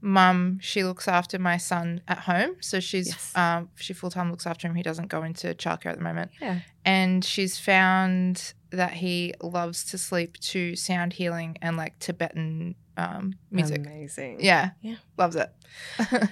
[0.00, 2.56] mum, she looks after my son at home.
[2.60, 3.32] So she's yes.
[3.36, 4.74] um, she full time looks after him.
[4.74, 6.30] He doesn't go into childcare at the moment.
[6.40, 6.60] Yeah.
[6.84, 13.34] And she's found that he loves to sleep to sound healing and like Tibetan um,
[13.50, 13.78] music.
[13.78, 14.38] Amazing.
[14.40, 14.70] Yeah.
[14.80, 14.96] Yeah.
[15.18, 15.50] Loves it.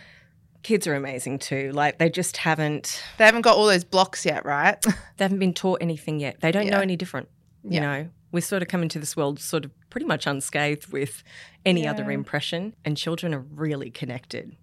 [0.63, 1.71] Kids are amazing too.
[1.73, 3.03] Like they just haven't.
[3.17, 4.81] They haven't got all those blocks yet, right?
[5.17, 6.41] they haven't been taught anything yet.
[6.41, 6.73] They don't Yeah.
[6.77, 7.29] know any different.
[7.65, 7.81] You Yeah.
[7.81, 11.23] know, we sort of come into this world sort of pretty much unscathed with
[11.65, 14.57] any other impression, and children are really connected,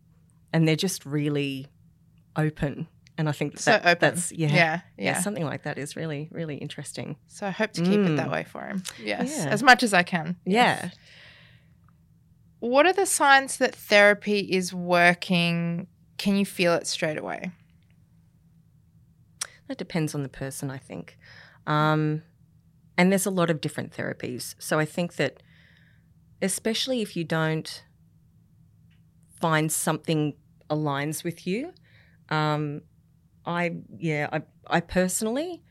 [0.54, 1.68] and they're just really
[2.36, 2.88] open.
[3.18, 3.98] And I think So that, open.
[4.02, 5.22] that's yeah, Yeah, yeah.
[5.22, 7.16] something like that is really really interesting.
[7.28, 8.18] So I hope to keep it Mm.
[8.18, 8.84] that way for him.
[9.02, 9.50] Yes, Yeah.
[9.50, 10.36] as much as I can.
[10.46, 10.90] Yeah.
[12.60, 15.88] What are the signs that therapy is working?
[16.18, 17.52] Can you feel it straight away?
[19.68, 21.18] That depends on the person, I think.
[21.66, 22.22] Um,
[22.98, 24.56] and there's a lot of different therapies.
[24.60, 25.42] So I think that,
[26.42, 27.84] especially if you don't
[29.40, 30.34] find something
[30.70, 31.74] aligns with you,
[32.30, 32.82] um,
[33.46, 35.64] I yeah, I I personally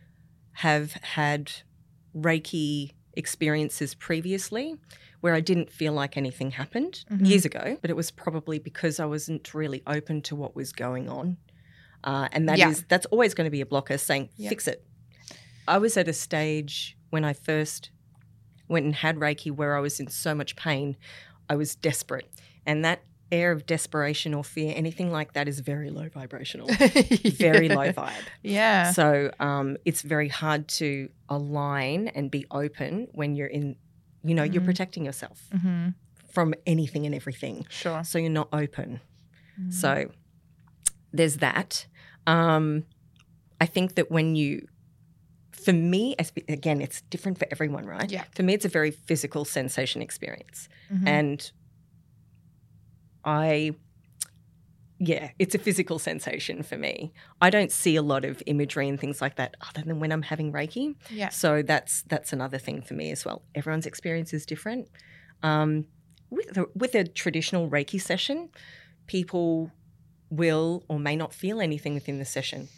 [0.52, 1.50] have had
[2.16, 4.76] Reiki experiences previously
[5.20, 7.26] where I didn't feel like anything happened Mhm.
[7.28, 11.08] years ago, but it was probably because I wasn't really open to what was going
[11.08, 11.38] on.
[12.04, 12.84] Uh, and that is Yeah.
[12.88, 14.50] that's always going to be a blocker saying Yeah.
[14.50, 14.84] fix it.
[15.66, 17.90] I was at a stage when I first
[18.68, 20.96] went and had Reiki where I was in so much pain,
[21.48, 22.28] I was desperate.
[22.66, 23.00] And that
[23.30, 26.68] air of desperation or fear, anything like that is very low vibrational,
[27.46, 28.26] very low vibe.
[28.42, 28.92] Yeah.
[28.92, 33.76] So um, it's very hard to align and be open when you're in,
[34.22, 34.70] you know, you're Mhm.
[34.72, 35.88] protecting yourself hmm
[36.32, 37.64] from anything and everything.
[37.70, 38.02] Sure.
[38.02, 39.00] So you're not open.
[39.60, 39.72] Mm.
[39.72, 40.10] So
[41.12, 41.86] there's that.
[42.26, 42.86] Um,
[43.60, 44.66] I think that when you,
[45.64, 46.14] for me,
[46.48, 48.10] again, it's different for everyone, right?
[48.10, 48.24] Yeah.
[48.34, 50.68] For me, it's a very physical sensation experience.
[50.92, 51.08] Mhm.
[51.08, 51.50] And
[53.24, 53.74] I,
[54.98, 57.12] yeah, it's a physical sensation for me.
[57.40, 60.22] I don't see a lot of imagery and things like that other than when I'm
[60.22, 60.94] having Reiki.
[61.10, 61.30] yeah.
[61.30, 63.42] So that's that's another thing for me as well.
[63.54, 64.88] Everyone's experience is different.
[65.42, 65.86] Um,
[66.30, 68.48] with the, with a traditional Reiki session,
[69.06, 69.70] people
[70.30, 72.68] will or may not feel anything within the session.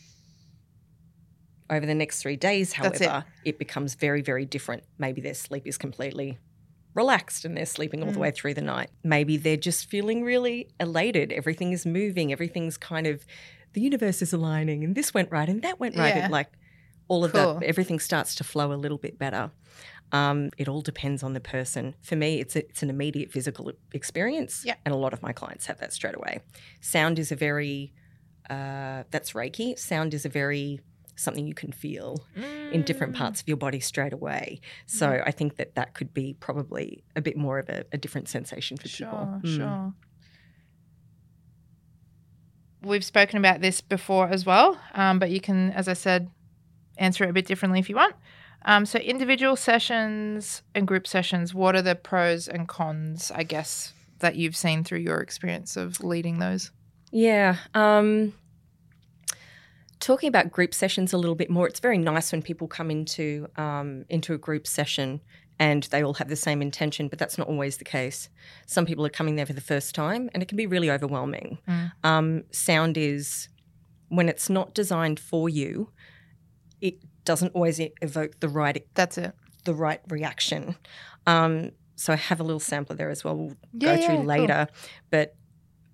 [1.69, 3.59] Over the next three days, however, it.
[3.59, 4.85] becomes very, very different.
[4.99, 6.39] Maybe their sleep is completely
[6.95, 8.23] relaxed and they're sleeping all the Mm.
[8.23, 8.91] way through the night.
[9.03, 11.33] Maybe they're just feeling really elated.
[11.33, 12.33] Everything is moving.
[12.33, 13.27] Everything's kind of,
[13.75, 16.15] the universe is aligning and this went right and that went right.
[16.15, 16.25] Yeah.
[16.25, 16.49] And like
[17.09, 17.55] all of Cool.
[17.59, 19.51] that, everything starts to flow a little bit better.
[20.13, 21.97] Um, it all depends on the person.
[22.01, 24.77] For me, it's a, it's an immediate physical experience, Yeah.
[24.85, 26.41] and a lot of my clients have that straight away.
[26.81, 27.93] Sound is a very
[28.49, 29.77] uh, that's Reiki.
[29.77, 30.81] Sound is a very
[31.17, 32.25] something you can feel
[32.73, 33.19] in different Mm.
[33.19, 34.61] parts of your body straight away.
[34.87, 38.29] So I think that that could be probably a bit more of a, a different
[38.29, 39.41] sensation for Sure, people.
[39.43, 39.57] Mm.
[39.57, 39.95] sure.
[42.83, 46.31] We've spoken about this before as well, um, but you can, as I said,
[46.99, 48.15] answer it a bit differently if you want.
[48.65, 53.93] Um, so, individual sessions and group sessions, what are the pros and cons, I guess,
[54.19, 56.71] that you've seen through your experience of leading those?
[57.13, 57.57] Yeah.
[57.75, 58.35] Um,
[60.07, 63.49] talking about group sessions a little bit more, it's very nice when people come into
[63.57, 65.21] um, into a group session
[65.59, 68.29] and they all have the same intention, but that's not always the case.
[68.67, 71.59] Some people are coming there for the first time, and it can be really overwhelming.
[71.67, 71.93] Mm.
[72.05, 73.49] Um, sound is
[74.09, 75.91] when it's not designed for you,
[76.81, 79.33] it doesn't always evoke the right That's it.
[79.65, 80.77] the right reaction.
[81.27, 83.37] Um, so I have a little sampler there as well.
[83.37, 84.25] We'll Yeah, go yeah, through cool.
[84.27, 84.69] later.
[85.11, 85.35] But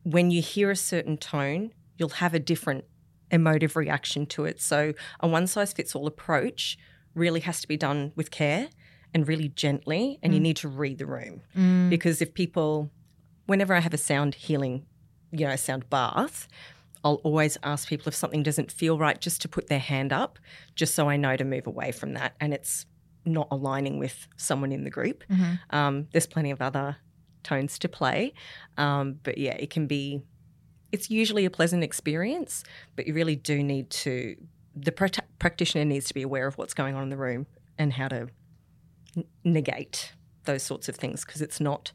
[0.02, 2.84] when you hear a certain tone, you'll have a different
[3.32, 4.60] emotive reaction to it.
[4.60, 6.78] So a one size fits all approach
[7.14, 8.68] really has to be done with care
[9.14, 10.42] and really gently, and you Mm.
[10.44, 11.90] need to read the room Mm.
[11.90, 12.90] because if people,
[13.46, 14.86] whenever I have a sound healing,
[15.30, 16.48] you know, sound bath,
[17.04, 20.38] I'll always ask people if something doesn't feel right just to put their hand up,
[20.76, 22.86] just so I know to move away from that and it's
[23.24, 25.24] not aligning with someone in the group.
[25.28, 25.58] Mhm.
[25.70, 26.96] Um, there's plenty of other
[27.42, 28.32] tones to play,
[28.78, 30.22] um, but yeah, it can be.
[30.92, 32.62] It's usually a pleasant experience,
[32.96, 34.36] but you really do need to.
[34.76, 37.46] The prac- practitioner needs to be aware of what's going on in the room
[37.78, 38.28] and how to
[39.16, 40.12] n- negate
[40.44, 41.92] those sorts of things because it's not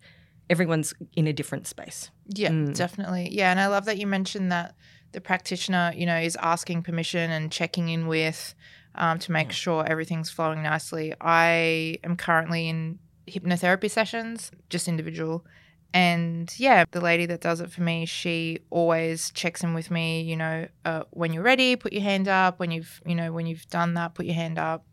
[0.49, 2.09] everyone's in a different space.
[2.27, 2.75] Yeah, Mm.
[2.75, 3.29] definitely.
[3.31, 4.75] Yeah, and I love that you mentioned that
[5.11, 8.53] the practitioner, you know, is asking permission and checking in with
[8.95, 9.53] um, to make Yeah.
[9.53, 11.13] sure everything's flowing nicely.
[11.21, 15.45] I am currently in hypnotherapy sessions, just individual.
[15.97, 20.21] And yeah, the lady that does it for me, she always checks in with me,
[20.21, 22.59] you know, uh, when you're ready, put your hand up.
[22.59, 24.85] When you've, you know, when you've done that, put your hand up.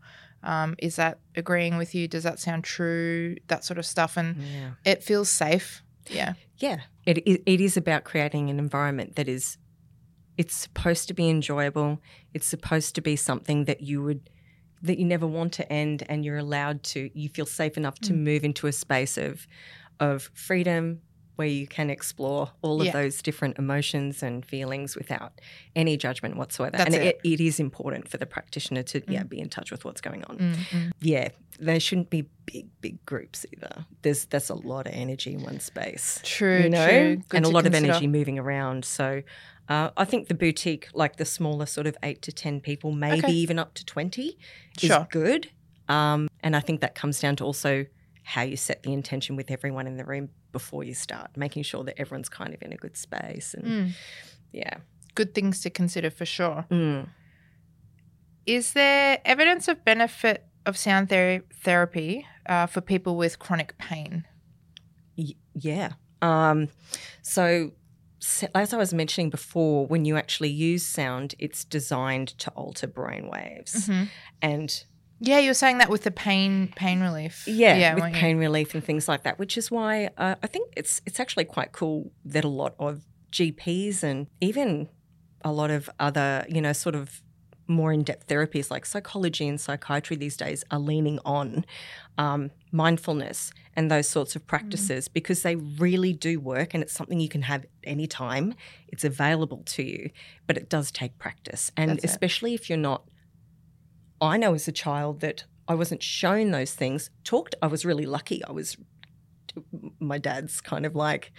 [0.42, 2.08] Um, is that agreeing with you?
[2.08, 3.36] Does that sound true?
[3.48, 4.16] That sort of stuff.
[4.16, 4.70] And Yeah.
[4.84, 5.82] it feels safe.
[6.08, 6.34] Yeah.
[6.58, 9.58] Yeah, it, it, it is about creating an environment that is,
[10.38, 12.00] it's supposed to be enjoyable.
[12.32, 14.30] It's supposed to be something that you would,
[14.82, 17.10] that you never want to end, and you're allowed to.
[17.18, 18.18] You feel safe enough to Mm.
[18.18, 19.46] move into a space of,
[20.00, 21.00] of freedom,
[21.36, 22.92] where you can explore all of yeah.
[22.92, 25.40] those different emotions and feelings without
[25.74, 26.76] any judgment whatsoever.
[26.76, 27.20] That's and it.
[27.24, 29.12] It, it is important for the practitioner to mm.
[29.12, 30.38] yeah be in touch with what's going on.
[30.38, 30.88] Mm-hmm.
[31.00, 31.28] Yeah,
[31.58, 33.84] there shouldn't be big big groups either.
[34.02, 36.20] There's that's a lot of energy in one space.
[36.22, 37.22] True, you know, true.
[37.32, 37.84] and a lot consider.
[37.84, 38.84] of energy moving around.
[38.84, 39.22] So.
[39.66, 43.24] Uh, I think the boutique, like the smaller sort of eight to 10 people, maybe
[43.24, 43.32] okay.
[43.32, 44.36] even up to 20,
[44.82, 45.48] is good.
[45.88, 47.86] Um, and I think that comes down to also
[48.24, 51.84] how you set the intention with everyone in the room before you start, making sure
[51.84, 53.54] that everyone's kind of in a good space.
[53.54, 53.90] And mm.
[54.52, 54.78] yeah.
[55.14, 56.64] Good things to consider for sure.
[56.70, 57.08] Mm.
[58.46, 64.24] Is there evidence of benefit of sound ther- therapy uh, for people with chronic pain?
[65.16, 65.92] Y- yeah.
[66.22, 66.68] Um,
[67.22, 67.72] so,
[68.54, 73.28] as I was mentioning before, when you actually use sound, it's designed to alter brain
[73.30, 73.86] waves.
[73.86, 74.04] Mm-hmm.
[74.40, 74.84] And
[75.20, 77.46] yeah, you're saying that with the pain pain relief.
[77.46, 78.42] Yeah, yeah with pain you?
[78.42, 81.72] relief and things like that, which is why uh, I think it's it's actually quite
[81.72, 84.88] cool that a lot of GPs and even
[85.44, 87.22] a lot of other, you know, sort of
[87.66, 91.64] more in-depth therapies like psychology and psychiatry these days are leaning on
[92.18, 95.12] um, mindfulness and those sorts of practices mm.
[95.14, 98.54] because they really do work and it's something you can have anytime
[98.88, 100.10] it's available to you
[100.46, 102.60] but it does take practice and That's especially it.
[102.60, 103.04] if you're not
[104.24, 107.10] I know as a child that I wasn't shown those things.
[107.24, 108.44] Talked, I was really lucky.
[108.44, 108.76] I was
[110.00, 111.30] my dad's kind of like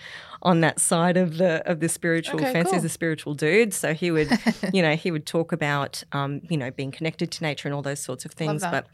[0.42, 2.70] on that side of the of the spiritual okay, fence.
[2.70, 2.76] Cool.
[2.76, 4.30] He's a spiritual dude, so he would,
[4.74, 7.82] you know, he would talk about, um, you know, being connected to nature and all
[7.82, 8.62] those sorts of things.
[8.62, 8.88] But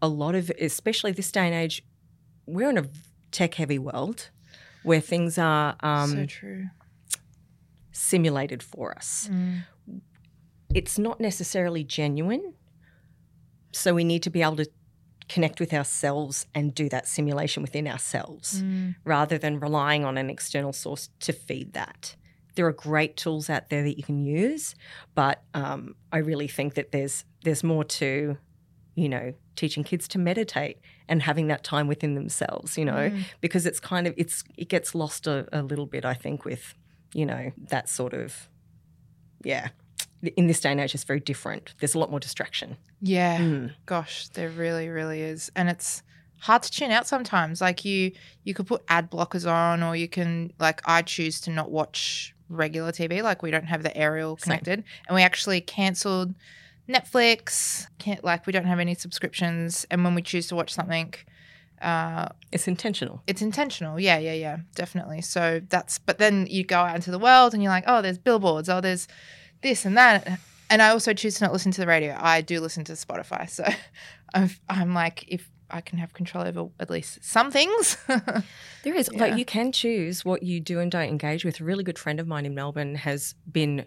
[0.00, 1.82] a lot of, especially this day and age,
[2.46, 2.86] we're in a
[3.32, 4.30] tech heavy world
[4.84, 6.66] where things are um, so true
[7.92, 9.28] simulated for us.
[9.30, 9.62] Mm.
[10.74, 12.54] It's not necessarily genuine
[13.72, 14.68] so we need to be able to
[15.28, 18.94] connect with ourselves and do that simulation within ourselves mm.
[19.04, 22.16] rather than relying on an external source to feed that.
[22.54, 24.74] There are great tools out there that you can use,
[25.14, 28.36] but um, I really think that there's there's more to,
[28.94, 33.24] you know, teaching kids to meditate and having that time within themselves, you know, mm.
[33.40, 36.74] because it's kind of it's it gets lost a, a little bit, I think, with
[37.14, 38.48] you know that sort of
[39.44, 39.68] yeah
[40.22, 41.74] in this day and age, it's very different.
[41.80, 42.76] There's a lot more distraction.
[43.00, 43.38] Yeah.
[43.38, 43.72] Mm.
[43.86, 45.50] Gosh, there really, really is.
[45.56, 46.02] And it's
[46.38, 47.60] hard to tune out sometimes.
[47.60, 48.12] Like you
[48.44, 52.34] you could put ad blockers on or you can like I choose to not watch
[52.48, 53.22] regular TV.
[53.22, 54.80] Like we don't have the aerial connected.
[54.80, 54.84] Same.
[55.08, 56.34] And we actually cancelled
[56.88, 57.86] Netflix.
[57.98, 59.86] Can't like we don't have any subscriptions.
[59.90, 61.14] And when we choose to watch something
[61.82, 63.22] uh, it's intentional.
[63.26, 63.98] It's intentional.
[63.98, 65.20] Yeah, yeah, yeah, definitely.
[65.20, 68.18] So that's, but then you go out into the world and you're like, oh, there's
[68.18, 69.08] billboards, oh, there's
[69.62, 70.38] this and that.
[70.70, 72.16] And I also choose to not listen to the radio.
[72.18, 73.48] I do listen to Spotify.
[73.48, 73.64] So
[74.34, 77.96] I'm, I'm like, if I can have control over at least some things.
[78.06, 79.08] there is.
[79.12, 79.20] Yeah.
[79.20, 81.60] Like, you can choose what you do and don't engage with.
[81.60, 83.86] A really good friend of mine in Melbourne has been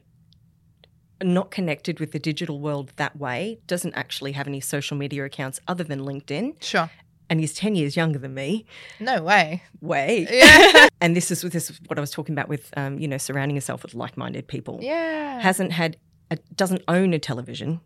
[1.23, 5.59] not connected with the digital world that way, doesn't actually have any social media accounts
[5.67, 6.61] other than LinkedIn.
[6.61, 6.89] Sure
[7.29, 8.65] and he's 10 years younger than me.
[8.99, 9.63] No way.
[9.81, 10.27] Way.
[10.31, 10.87] Yeah.
[11.01, 13.55] and this is this is what I was talking about with um, you know, surrounding
[13.55, 14.79] yourself with like-minded people.
[14.81, 15.39] Yeah.
[15.41, 15.97] Hasn't had
[16.31, 17.81] a, doesn't own a television.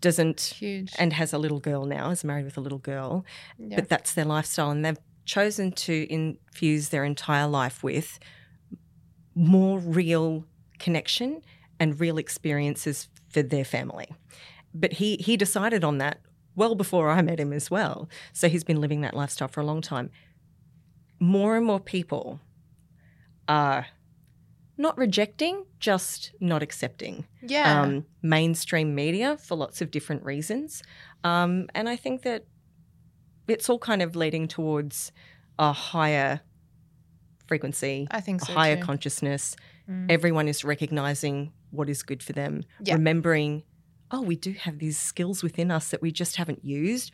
[0.00, 0.92] Doesn't Huge.
[0.98, 3.24] and has a little girl now, is married with a little girl.
[3.58, 3.76] Yeah.
[3.76, 8.18] But that's their lifestyle and they've chosen to infuse their entire life with
[9.34, 10.44] more real
[10.78, 11.42] connection
[11.80, 14.08] and real experiences for their family.
[14.74, 16.20] But he he decided on that
[16.56, 18.08] well before I met him as well.
[18.32, 20.10] So he's been living that lifestyle for a long time.
[21.20, 22.40] More and more people
[23.48, 23.86] are
[24.76, 27.26] not rejecting, just not accepting.
[27.42, 27.82] Yeah.
[27.82, 30.82] Um, mainstream media for lots of different reasons.
[31.22, 32.44] Um, and I think that
[33.46, 35.12] it's all kind of leading towards
[35.58, 36.40] a higher
[37.46, 38.82] frequency, I think so a higher too.
[38.82, 39.54] consciousness.
[39.88, 40.10] Mm.
[40.10, 42.94] Everyone is recognizing what is good for them, yeah.
[42.94, 43.62] remembering
[44.10, 47.10] oh, we do have these skills within us that we just haven't used,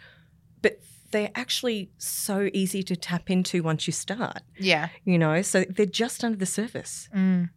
[0.63, 4.43] but they're actually so easy to tap into once you start.
[4.59, 4.89] Yeah.
[5.05, 7.09] You know, so they're just under the surface.
[7.15, 7.51] Mm.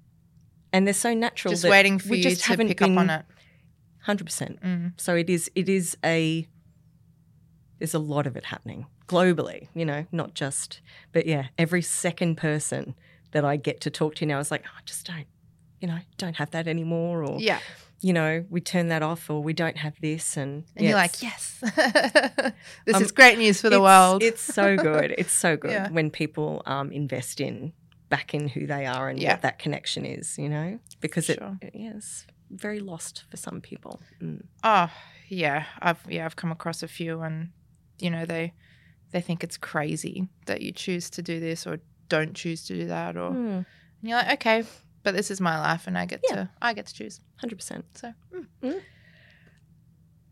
[0.72, 1.54] And they're so natural.
[1.54, 3.26] Just waiting for we you just to haven't pick up on it.
[4.02, 4.62] Hundred percent.
[4.62, 4.93] Mm.
[4.98, 5.50] So it is.
[5.56, 6.48] It is a.
[7.78, 9.67] There's a lot of it happening globally.
[9.76, 10.82] You know, not just.
[11.12, 12.96] But yeah, every second person
[13.32, 15.28] that I get to talk to now is like, oh, I just don't.
[15.84, 17.26] You know, don't have that anymore.
[17.26, 17.60] Or yeah
[18.04, 20.36] you know, we turn that off or we don't have this.
[20.36, 21.58] And, and you're like, yes,
[22.86, 24.24] this um, is great news for the it's, world.
[24.24, 25.15] it's so good.
[25.17, 25.89] It's so good yeah.
[25.89, 27.72] when people um, invest in
[28.10, 29.32] back in who they are and yeah.
[29.32, 31.58] what that connection is, you know, because sure.
[31.62, 34.02] it, it is very lost for some people.
[34.22, 34.43] Mm.
[34.65, 34.91] Oh,
[35.30, 35.63] yeah.
[35.80, 37.52] I've, yeah, I've come across a few and,
[38.00, 38.52] you know, they,
[39.12, 42.88] they think it's crazy that you choose to do this or don't choose to do
[42.88, 43.56] that, or mm.
[43.56, 43.65] and
[44.02, 44.63] you're like, okay,
[45.04, 46.36] but this is my life, and I get yeah.
[46.36, 47.22] to I get to choose.
[47.38, 47.86] Hundred percent.
[47.96, 48.13] So.
[48.34, 48.48] Mm.
[48.63, 48.82] Mm.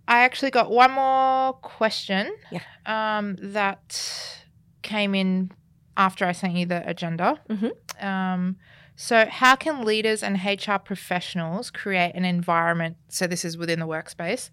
[0.07, 2.35] I actually got one more question.
[2.51, 2.61] Yeah.
[2.85, 4.37] Um, that
[4.81, 5.51] came in
[5.95, 7.39] after I sent you the agenda.
[7.49, 8.05] Mm-hmm.
[8.05, 8.57] Um,
[8.95, 12.97] so, how can leaders and HR professionals create an environment?
[13.07, 14.49] So, this is within the workspace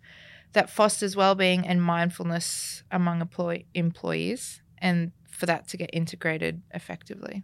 [0.52, 7.42] that fosters well-being and mindfulness among employ- employees, and for that to get integrated effectively.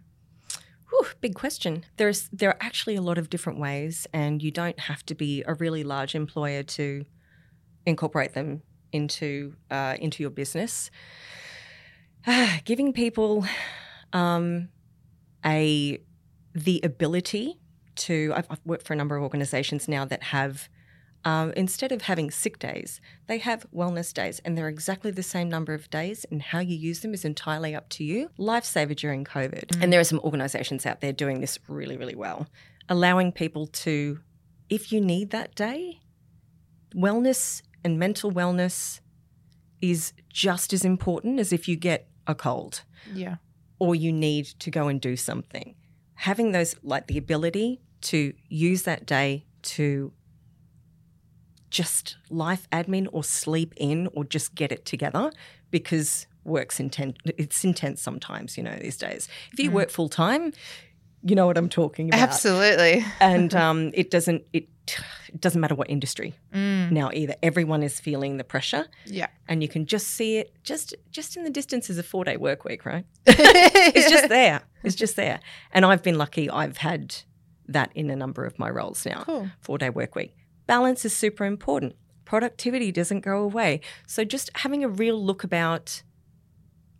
[0.89, 1.85] Whew, big question.
[1.97, 5.43] There's there are actually a lot of different ways, and you don't have to be
[5.45, 7.05] a really large employer to
[7.85, 10.91] incorporate them into uh, into your business.
[12.65, 13.45] Giving people
[14.13, 14.69] um,
[15.45, 15.99] a
[16.53, 17.59] the ability
[17.95, 20.69] to I've, I've, worked for a number of organizations now that have
[21.25, 25.49] um, instead of having sick days they have wellness days and they're exactly the same
[25.49, 28.29] number of days and how you use them is entirely up to you.
[28.39, 29.67] Lifesaver during covid.
[29.67, 29.83] Mm.
[29.83, 32.47] and there are some organizations out there doing this really really well
[32.87, 34.19] allowing people to
[34.69, 35.99] if you need that day
[36.95, 38.99] wellness and mental wellness
[39.81, 42.81] is just as important as if you get a cold.
[43.13, 43.35] Yeah.
[43.79, 45.75] Or you need to go and do something.
[46.15, 50.11] Having those, like the ability to use that day to
[51.75, 55.29] just life admin or sleep in or just get it together
[55.71, 57.17] because work's intense.
[57.25, 59.27] It's intense sometimes, you know, these days.
[59.51, 59.73] If you mm.
[59.73, 60.53] work full time,
[61.21, 62.21] you know what I'm talking about.
[62.21, 63.03] Absolutely.
[63.19, 64.69] and um, it doesn't it,
[65.27, 66.89] it doesn't matter what industry mm.
[66.91, 67.35] now either.
[67.43, 68.85] Everyone is feeling the pressure.
[69.05, 69.27] Yeah.
[69.49, 72.37] And you can just see it just just in the distance is a four day
[72.37, 73.05] work week, right?
[73.25, 74.61] it's just there.
[74.81, 75.41] It's just there.
[75.73, 76.49] And I've been lucky.
[76.49, 77.17] I've had
[77.67, 79.23] that in a number of my roles now.
[79.25, 79.49] Cool.
[79.59, 80.37] Four day work week.
[80.67, 81.95] Balance is super important.
[82.25, 83.81] Productivity doesn't go away.
[84.07, 86.01] So just having a real look about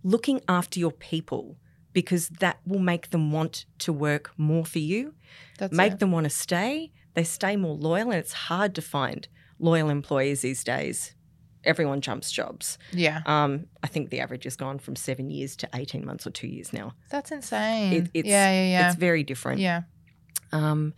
[0.03, 1.57] looking after your people
[1.93, 5.13] because that will make them want to work more for you,
[5.57, 5.99] That's make it.
[5.99, 6.91] them want to stay.
[7.13, 9.27] They stay more loyal, and it's hard to find
[9.59, 11.15] loyal employees these days.
[11.63, 12.77] Everyone jumps jobs.
[12.91, 13.21] Yeah.
[13.25, 16.47] Um, I think the average has gone from seven years to 18 months or two
[16.47, 16.93] years now.
[17.09, 17.93] That's insane.
[17.93, 18.87] It, it's, yeah, yeah, yeah.
[18.89, 19.61] It's very different.
[19.61, 19.83] Yeah.
[20.51, 20.93] Um,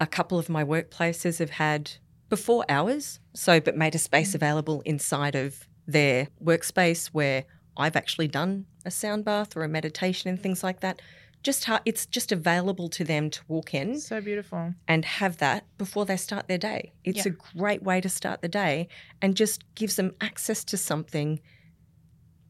[0.00, 1.92] a couple of my workplaces have had
[2.28, 4.36] before hours, so but made a space mm.
[4.36, 7.44] available inside of their workspace where
[7.76, 11.00] I've actually done a sound bath or a meditation and things like that.
[11.42, 14.00] Just how it's just available to them to walk in.
[14.00, 14.74] So beautiful.
[14.88, 16.92] And have that before they start their day.
[17.04, 17.32] It's yeah.
[17.32, 18.88] a great way to start the day
[19.22, 21.40] and just gives them access to something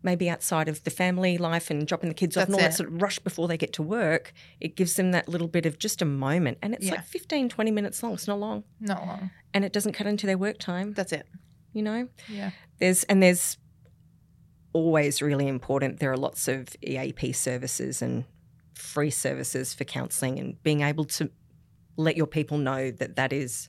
[0.03, 2.65] maybe outside of the family life and dropping the kids off and all it.
[2.65, 5.67] that sort of rush before they get to work, it gives them that little bit
[5.67, 6.59] of just a moment.
[6.63, 6.93] And it's yeah.
[6.93, 8.15] like 15, 20 minutes long.
[8.15, 8.65] It's not long.
[8.81, 9.31] Not long.
[9.53, 10.93] And it doesn't cut into their work time.
[10.93, 11.27] That's it.
[11.73, 12.09] You know?
[12.29, 12.51] Yeah.
[12.79, 13.59] There's and there's
[14.73, 15.99] always really important.
[15.99, 18.25] There are lots of EAP services and
[18.75, 21.31] free services for counselling, and being able to
[21.97, 23.69] let your people know that that is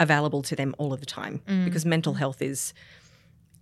[0.00, 1.64] available to them all of the time mm.
[1.64, 2.72] because mental health is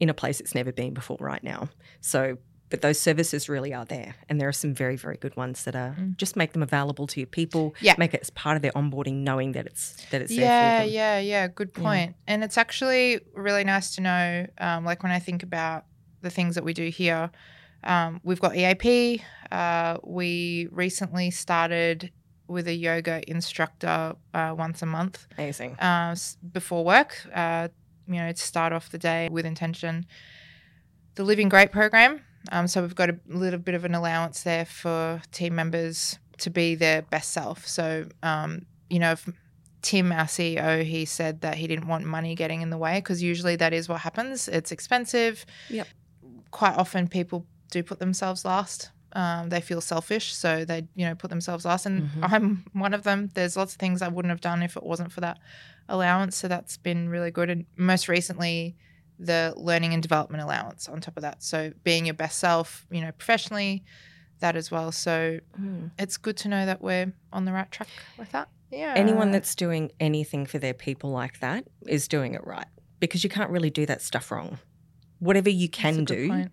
[0.00, 1.68] in a place it's never been before right now.
[2.00, 5.64] So, but those services really are there, and there are some very, very good ones
[5.64, 6.16] that are mm.
[6.16, 7.74] just make them available to your people.
[7.80, 11.18] Yeah, make it as part of their onboarding, knowing that it's that it's yeah, yeah,
[11.18, 11.46] yeah.
[11.48, 12.10] Good point.
[12.10, 12.34] Yeah.
[12.34, 14.46] And it's actually really nice to know.
[14.58, 15.84] Um, like when I think about
[16.22, 17.30] the things that we do here.
[17.84, 19.22] Um, we've got EAP.
[19.50, 22.10] Uh, we recently started
[22.48, 25.26] with a yoga instructor uh, once a month.
[25.38, 25.76] Amazing.
[25.78, 26.14] Uh,
[26.52, 27.68] before work, uh,
[28.06, 30.06] you know, to start off the day with intention.
[31.14, 32.20] The Living Great program.
[32.52, 36.50] Um, so we've got a little bit of an allowance there for team members to
[36.50, 37.66] be their best self.
[37.66, 39.28] So, um, you know, if
[39.82, 43.22] Tim, our CEO, he said that he didn't want money getting in the way because
[43.22, 44.48] usually that is what happens.
[44.48, 45.44] It's expensive.
[45.70, 45.88] Yep
[46.50, 48.90] quite often people do put themselves last.
[49.12, 52.24] Um, they feel selfish, so they you know put themselves last, and mm-hmm.
[52.24, 53.30] I'm one of them.
[53.34, 55.38] There's lots of things I wouldn't have done if it wasn't for that
[55.88, 56.36] allowance.
[56.36, 57.50] So that's been really good.
[57.50, 58.76] And most recently,
[59.18, 61.42] the learning and development allowance on top of that.
[61.42, 63.82] So being your best self, you know, professionally,
[64.40, 64.92] that as well.
[64.92, 65.90] So mm.
[65.98, 68.48] it's good to know that we're on the right track with that.
[68.70, 68.94] Yeah.
[68.96, 72.66] Anyone that's doing anything for their people like that is doing it right
[73.00, 74.58] because you can't really do that stuff wrong
[75.18, 76.46] whatever you can do,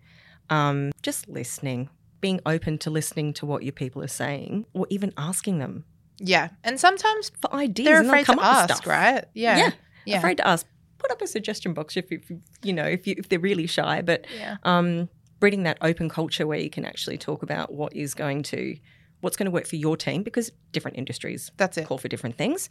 [0.50, 1.88] um, just listening,
[2.20, 5.84] being open to listening to what your people are saying, or even asking them.
[6.18, 9.24] Yeah, and sometimes for ideas, they're afraid to ask, right?
[9.34, 9.56] Yeah.
[9.56, 9.70] yeah,
[10.06, 10.66] yeah, afraid to ask.
[10.98, 12.30] Put up a suggestion box if, if
[12.62, 14.56] you know if you, if they're really shy, but yeah.
[14.62, 15.08] um,
[15.40, 18.76] breeding that open culture where you can actually talk about what is going to
[19.20, 22.36] what's going to work for your team because different industries that's it call for different
[22.36, 22.70] things.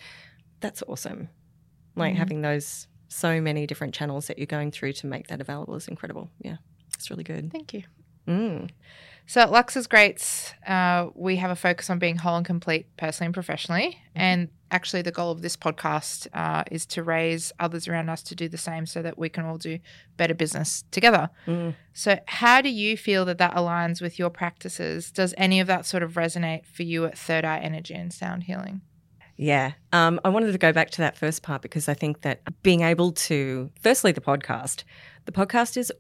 [0.62, 1.30] That's awesome.
[1.96, 2.20] Like mm-hmm.
[2.20, 5.88] having those so many different channels that you're going through to make that available is
[5.88, 6.32] incredible.
[6.40, 6.58] Yeah,
[6.96, 7.52] it's really good.
[7.52, 7.84] Thank you.
[8.28, 8.70] Mm.
[9.26, 13.28] So at Lauxes Grates, uh, we have a focus on being whole and complete personally
[13.28, 13.98] and professionally.
[14.10, 14.20] Mm-hmm.
[14.20, 18.36] And actually, the goal of this podcast uh, is to raise others around us to
[18.36, 19.80] do the same so that we can all do
[20.18, 21.30] better business together.
[21.48, 21.76] Mm.
[21.94, 25.10] So, how do you feel that that aligns with your practices?
[25.12, 28.44] Does any of that sort of resonate for you at Third Eye Energy and Sound
[28.44, 28.82] Healing?
[29.36, 29.72] Yeah.
[29.92, 32.82] Um, I wanted to go back to that first part because I think that being
[32.82, 34.84] able to, firstly, the podcast,
[35.26, 35.92] the podcast is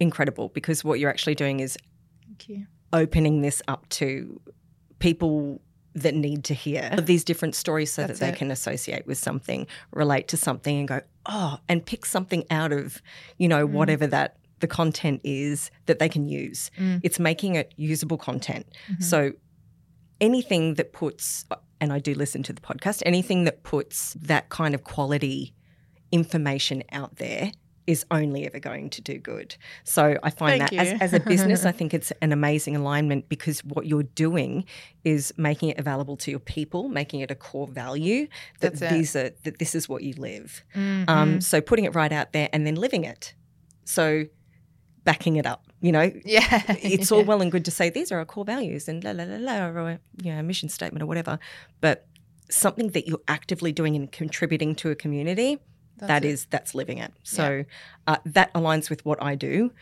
[0.00, 1.76] incredible because what you're actually doing is
[2.92, 4.40] opening this up to
[4.98, 5.60] people
[5.94, 8.38] that need to hear these different stories so That's that they it.
[8.38, 13.00] can associate with something, relate to something, and go, oh, and pick something out of,
[13.38, 13.70] you know, mm.
[13.70, 16.70] whatever that the content is that they can use.
[16.78, 17.00] Mm.
[17.02, 18.66] It's making it usable content.
[18.90, 19.02] Mm-hmm.
[19.02, 19.32] So
[20.20, 21.44] anything that puts
[21.80, 25.54] and I do listen to the podcast, anything that puts that kind of quality
[26.10, 27.52] information out there
[27.86, 29.56] is only ever going to do good.
[29.84, 33.28] So I find Thank that as, as, a business, I think it's an amazing alignment
[33.28, 34.64] because what you're doing
[35.04, 38.26] is making it available to your people, making it a core value
[38.60, 39.26] that That's these it.
[39.26, 40.64] are that this is what you live.
[40.74, 41.10] Mm-hmm.
[41.10, 43.34] Um, so putting it right out there and then living it.
[43.84, 44.24] So
[45.04, 45.66] backing it up.
[45.80, 48.88] You know, yeah, it's all well and good to say these are our core values
[48.88, 51.38] and la la la la, or a you know, mission statement or whatever,
[51.80, 52.06] but
[52.50, 55.58] something that you're actively doing and contributing to a community.
[55.98, 57.12] That's that is, that's living it.
[57.22, 57.64] So
[58.08, 58.14] yeah.
[58.14, 59.72] uh, that aligns with what I do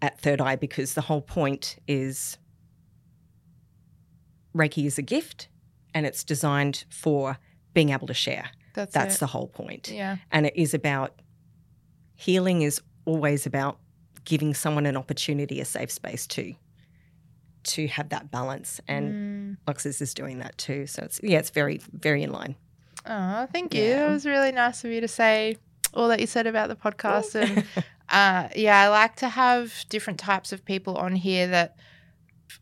[0.00, 2.38] at Third Eye because the whole point is
[4.54, 5.48] Reiki is a gift
[5.94, 7.38] and it's designed for
[7.74, 8.50] being able to share.
[8.74, 9.90] That's, that's the whole point.
[9.90, 10.16] Yeah.
[10.30, 11.20] And it is about
[12.14, 13.78] healing is always about
[14.24, 16.54] giving someone an opportunity, a safe space to
[17.64, 18.80] to have that balance.
[18.88, 19.56] And mm.
[19.68, 20.86] Lauxes is doing that too.
[20.86, 22.56] So it's yeah, it's very, very in line.
[23.06, 23.82] Oh, thank you.
[23.82, 24.08] Yeah.
[24.08, 25.56] It was really nice of you to say
[25.94, 27.34] all that you said about the podcast.
[27.34, 27.64] And
[28.08, 31.76] uh, yeah, I like to have different types of people on here that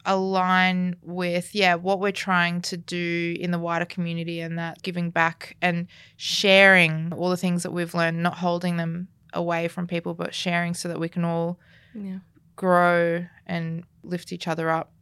[0.07, 5.11] align with yeah what we're trying to do in the wider community and that giving
[5.11, 10.15] back and sharing all the things that we've learned not holding them away from people,
[10.15, 11.59] but sharing so that we can all
[11.95, 12.19] yeah.
[12.57, 14.93] grow and lift each other up.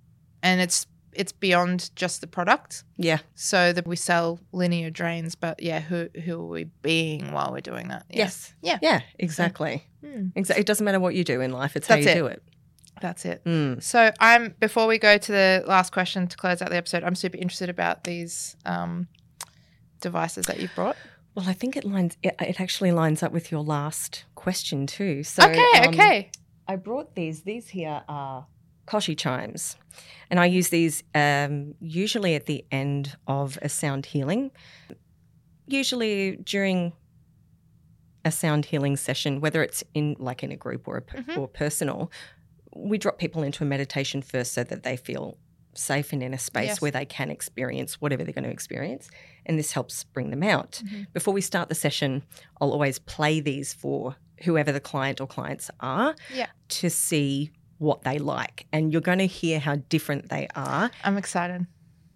[0.42, 0.86] And it's
[1.18, 2.84] it's beyond just the product.
[2.96, 3.18] Yeah.
[3.34, 7.60] So that we sell linear drains, but yeah, who who are we being while we're
[7.60, 8.06] doing that?
[8.08, 8.18] Yeah.
[8.18, 8.54] Yes.
[8.62, 8.78] Yeah.
[8.80, 9.00] Yeah.
[9.18, 9.84] Exactly.
[10.02, 10.32] Mm.
[10.36, 10.60] Exactly.
[10.60, 12.20] It doesn't matter what you do in life; it's That's how you it.
[12.20, 12.42] do it.
[13.00, 13.44] That's it.
[13.44, 13.82] Mm.
[13.82, 17.14] So I'm before we go to the last question to close out the episode, I'm
[17.14, 19.08] super interested about these um,
[20.00, 20.96] devices that you've brought.
[21.34, 22.16] Well, I think it lines.
[22.22, 25.22] It, it actually lines up with your last question too.
[25.22, 26.30] So okay, um, okay.
[26.66, 27.42] I brought these.
[27.42, 28.46] These here are
[28.88, 29.76] Koshi chimes,
[30.30, 34.50] and I use these um, usually at the end of a sound healing.
[35.66, 36.94] Usually during
[38.24, 41.38] a sound healing session, whether it's in like in a group or a, mm-hmm.
[41.38, 42.10] or personal,
[42.74, 45.36] we drop people into a meditation first so that they feel
[45.74, 46.80] safe and in a space yes.
[46.80, 49.10] where they can experience whatever they're going to experience.
[49.46, 50.82] And this helps bring them out.
[50.84, 51.02] Mm-hmm.
[51.12, 52.24] Before we start the session,
[52.60, 56.46] I'll always play these for whoever the client or clients are yeah.
[56.68, 58.66] to see what they like.
[58.72, 60.90] And you're going to hear how different they are.
[61.04, 61.66] I'm excited.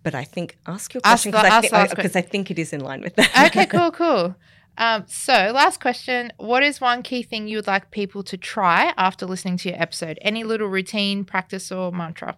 [0.03, 3.03] But I think ask your question because I, th- I, think it is in line
[3.03, 3.47] with that.
[3.47, 4.35] Okay, cool, cool.
[4.79, 6.33] Um, so, last question.
[6.39, 9.81] What is one key thing you would like people to try after listening to your
[9.81, 10.19] episode?
[10.23, 12.37] Any little routine, practice, or mantra?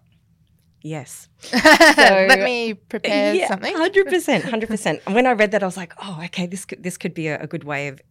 [0.81, 1.29] Yes.
[1.95, 3.75] So, Let me prepare yeah, something.
[3.75, 5.01] Hundred percent, hundred percent.
[5.05, 7.27] And when I read that, I was like, oh, okay, this could this could be
[7.27, 8.01] a, a, good way of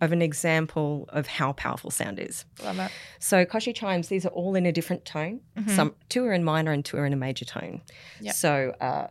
[0.00, 2.44] of an example of how powerful sound is.
[2.62, 2.92] Love that.
[3.18, 5.40] So Koshi chimes, these are all in a different tone.
[5.56, 5.70] Mm-hmm.
[5.70, 7.82] Some two are in minor and two are in a major tone.
[8.20, 8.34] Yep.
[8.34, 9.08] So uh,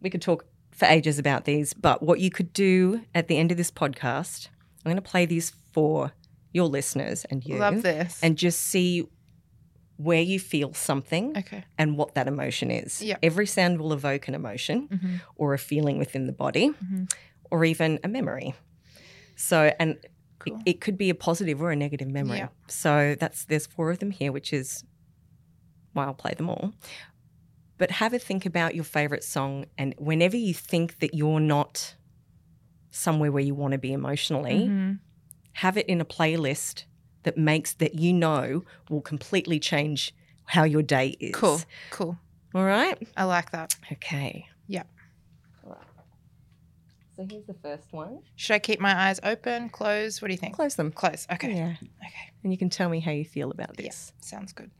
[0.00, 3.50] we could talk for ages about these, but what you could do at the end
[3.50, 4.48] of this podcast,
[4.84, 6.12] I'm going to play these for
[6.52, 7.58] your listeners and you.
[7.58, 8.20] Love this.
[8.22, 9.08] And just see
[9.96, 11.64] where you feel something okay.
[11.78, 13.00] and what that emotion is.
[13.02, 13.20] Yep.
[13.22, 15.16] Every sound will evoke an emotion mm-hmm.
[15.36, 17.04] or a feeling within the body mm-hmm.
[17.50, 18.54] or even a memory.
[19.36, 19.98] So, and
[20.46, 20.58] cool.
[20.64, 22.38] it, it, could be a positive or a negative memory.
[22.38, 22.52] Yep.
[22.68, 24.84] So that's there's four of them here, which is
[25.92, 26.72] why I'll play them all.
[27.76, 31.94] But have a think about your favorite song, and whenever you think that you're not
[32.90, 34.92] somewhere where you want to be emotionally, mm-hmm.
[35.54, 36.84] have it in a playlist
[37.24, 40.14] that makes that you know will completely change
[40.46, 41.34] how your day is.
[41.34, 41.60] Cool.
[41.90, 42.18] Cool.
[42.54, 42.96] All right.
[43.16, 43.74] I like that.
[43.90, 44.46] Okay.
[47.16, 48.20] So here's the first one.
[48.36, 50.20] Should I keep my eyes open, close?
[50.20, 50.54] What do you think?
[50.54, 50.90] Close them.
[50.90, 51.26] Close.
[51.32, 51.54] Okay.
[51.54, 51.74] Yeah.
[51.80, 52.32] Okay.
[52.42, 54.12] And you can tell me how you feel about this.
[54.16, 54.24] Yeah.
[54.24, 54.70] Sounds good.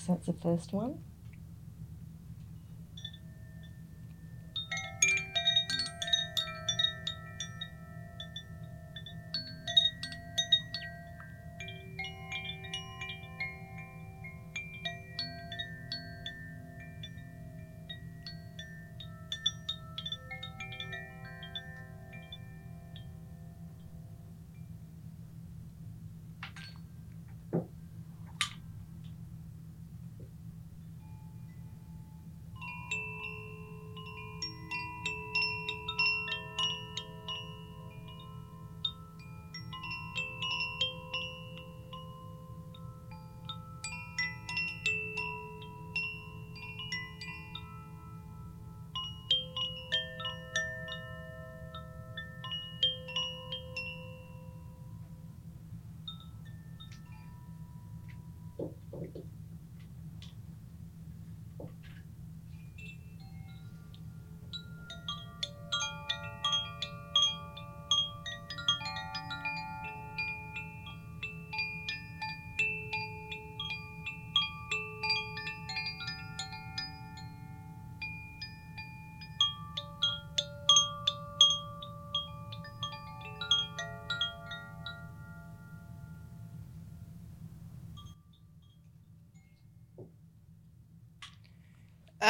[0.00, 0.98] So that's the first one.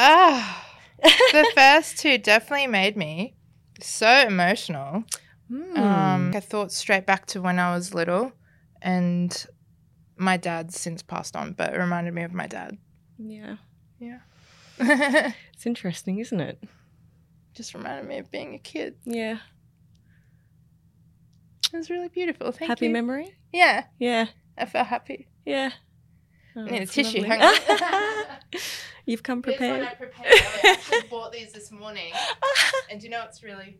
[0.03, 0.67] Ah,
[1.03, 3.35] the first two definitely made me
[3.79, 5.03] so emotional.
[5.51, 5.77] Mm.
[5.77, 8.31] Um, I thought straight back to when I was little,
[8.81, 9.45] and
[10.17, 12.77] my dad's since passed on, but it reminded me of my dad.
[13.19, 13.57] Yeah.
[13.99, 14.21] Yeah.
[14.79, 16.63] it's interesting, isn't it?
[17.53, 18.95] Just reminded me of being a kid.
[19.03, 19.37] Yeah.
[21.71, 22.51] It was really beautiful.
[22.51, 22.91] Thank happy you.
[22.91, 23.35] memory?
[23.53, 23.83] Yeah.
[23.99, 24.27] Yeah.
[24.57, 25.27] I felt happy.
[25.45, 25.71] Yeah.
[26.55, 27.23] Oh, need a tissue.
[27.23, 27.55] Hang on.
[29.05, 29.83] You've come prepared.
[29.83, 30.27] I prepared.
[30.31, 32.13] I actually bought these this morning.
[32.91, 33.77] and you know what's really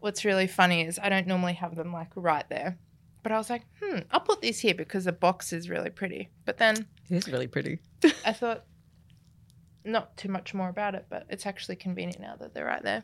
[0.00, 2.78] what's really funny is I don't normally have them like right there.
[3.22, 6.30] But I was like, hmm, I'll put these here because the box is really pretty.
[6.46, 7.80] But then it is really pretty.
[8.24, 8.64] I thought
[9.84, 13.02] not too much more about it, but it's actually convenient now that they're right there.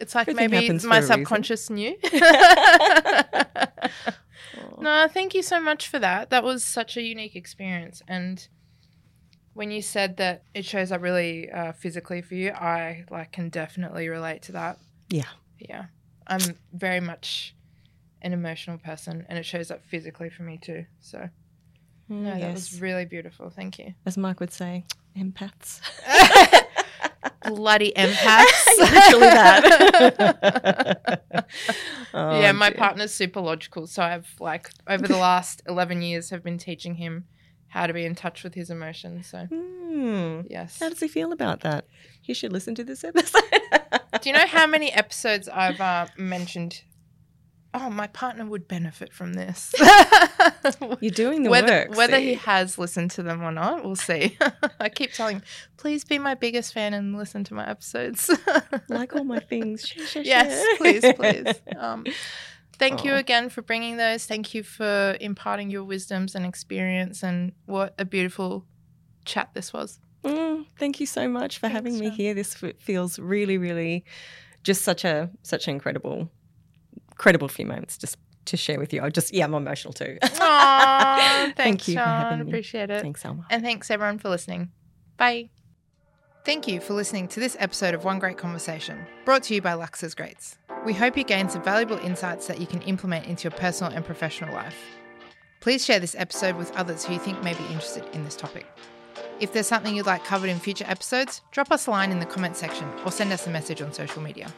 [0.00, 1.96] It's like Everything maybe my subconscious knew.
[4.82, 6.30] No, thank you so much for that.
[6.30, 8.02] That was such a unique experience.
[8.08, 8.46] And
[9.54, 13.48] when you said that it shows up really uh, physically for you, I like can
[13.48, 14.78] definitely relate to that.
[15.08, 15.28] Yeah.
[15.58, 15.86] Yeah.
[16.26, 16.40] I'm
[16.72, 17.54] very much
[18.22, 20.86] an emotional person and it shows up physically for me too.
[21.00, 21.28] So mm,
[22.08, 22.40] no, yes.
[22.40, 23.50] that was really beautiful.
[23.50, 23.94] Thank you.
[24.06, 24.84] As Mark would say,
[25.16, 25.80] empaths.
[27.44, 28.78] Bloody empaths.
[28.78, 30.24] Literally that.
[32.14, 32.78] oh, yeah, my dear.
[32.78, 33.86] partner's super logical.
[33.86, 37.26] So I've like over the last 11 years have been teaching him
[37.68, 39.26] how to be in touch with his emotions.
[39.28, 40.46] So, mm.
[40.48, 40.78] yes.
[40.78, 41.86] How does he feel about that?
[42.20, 43.42] He should listen to this episode.
[44.20, 46.82] Do you know how many episodes I've uh, mentioned?
[47.74, 49.74] Oh, my partner would benefit from this.
[51.00, 51.96] You're doing the whether, work.
[51.96, 52.28] Whether see?
[52.28, 54.36] he has listened to them or not, we'll see.
[54.80, 55.42] I keep telling him,
[55.78, 58.30] please be my biggest fan and listen to my episodes.
[58.88, 59.92] like all my things.
[60.14, 61.54] yes, please, please.
[61.78, 62.04] Um,
[62.78, 64.26] Thank you again for bringing those.
[64.26, 67.22] Thank you for imparting your wisdoms and experience.
[67.22, 68.66] And what a beautiful
[69.24, 70.00] chat this was.
[70.24, 72.34] Mm, thank you so much for Thanks, having me here.
[72.34, 74.04] This feels really, really
[74.62, 76.28] just such a such an incredible,
[77.12, 79.02] incredible few moments just to share with you.
[79.02, 80.18] I just yeah, I'm emotional too.
[80.22, 82.04] Aww, thanks, Thank you Sian.
[82.04, 82.50] for having me.
[82.50, 83.00] Appreciate it.
[83.00, 83.46] Thanks, Alma.
[83.50, 84.70] And thanks everyone for listening.
[85.16, 85.50] Bye.
[86.44, 89.74] Thank you for listening to this episode of One Grate Conversation, brought to you by
[89.74, 90.58] Lauxes Grates.
[90.84, 94.04] We hope you gain some valuable insights that you can implement into your personal and
[94.04, 94.76] professional life.
[95.60, 98.66] Please share this episode with others who you think may be interested in this topic.
[99.38, 102.26] If there's something you'd like covered in future episodes, drop us a line in the
[102.26, 104.52] comment section or send us a message on social media.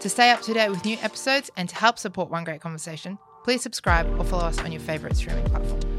[0.00, 3.18] To stay up to date with new episodes and to help support One Grate Conversation,
[3.44, 5.95] please subscribe or follow us on your favourite streaming platform.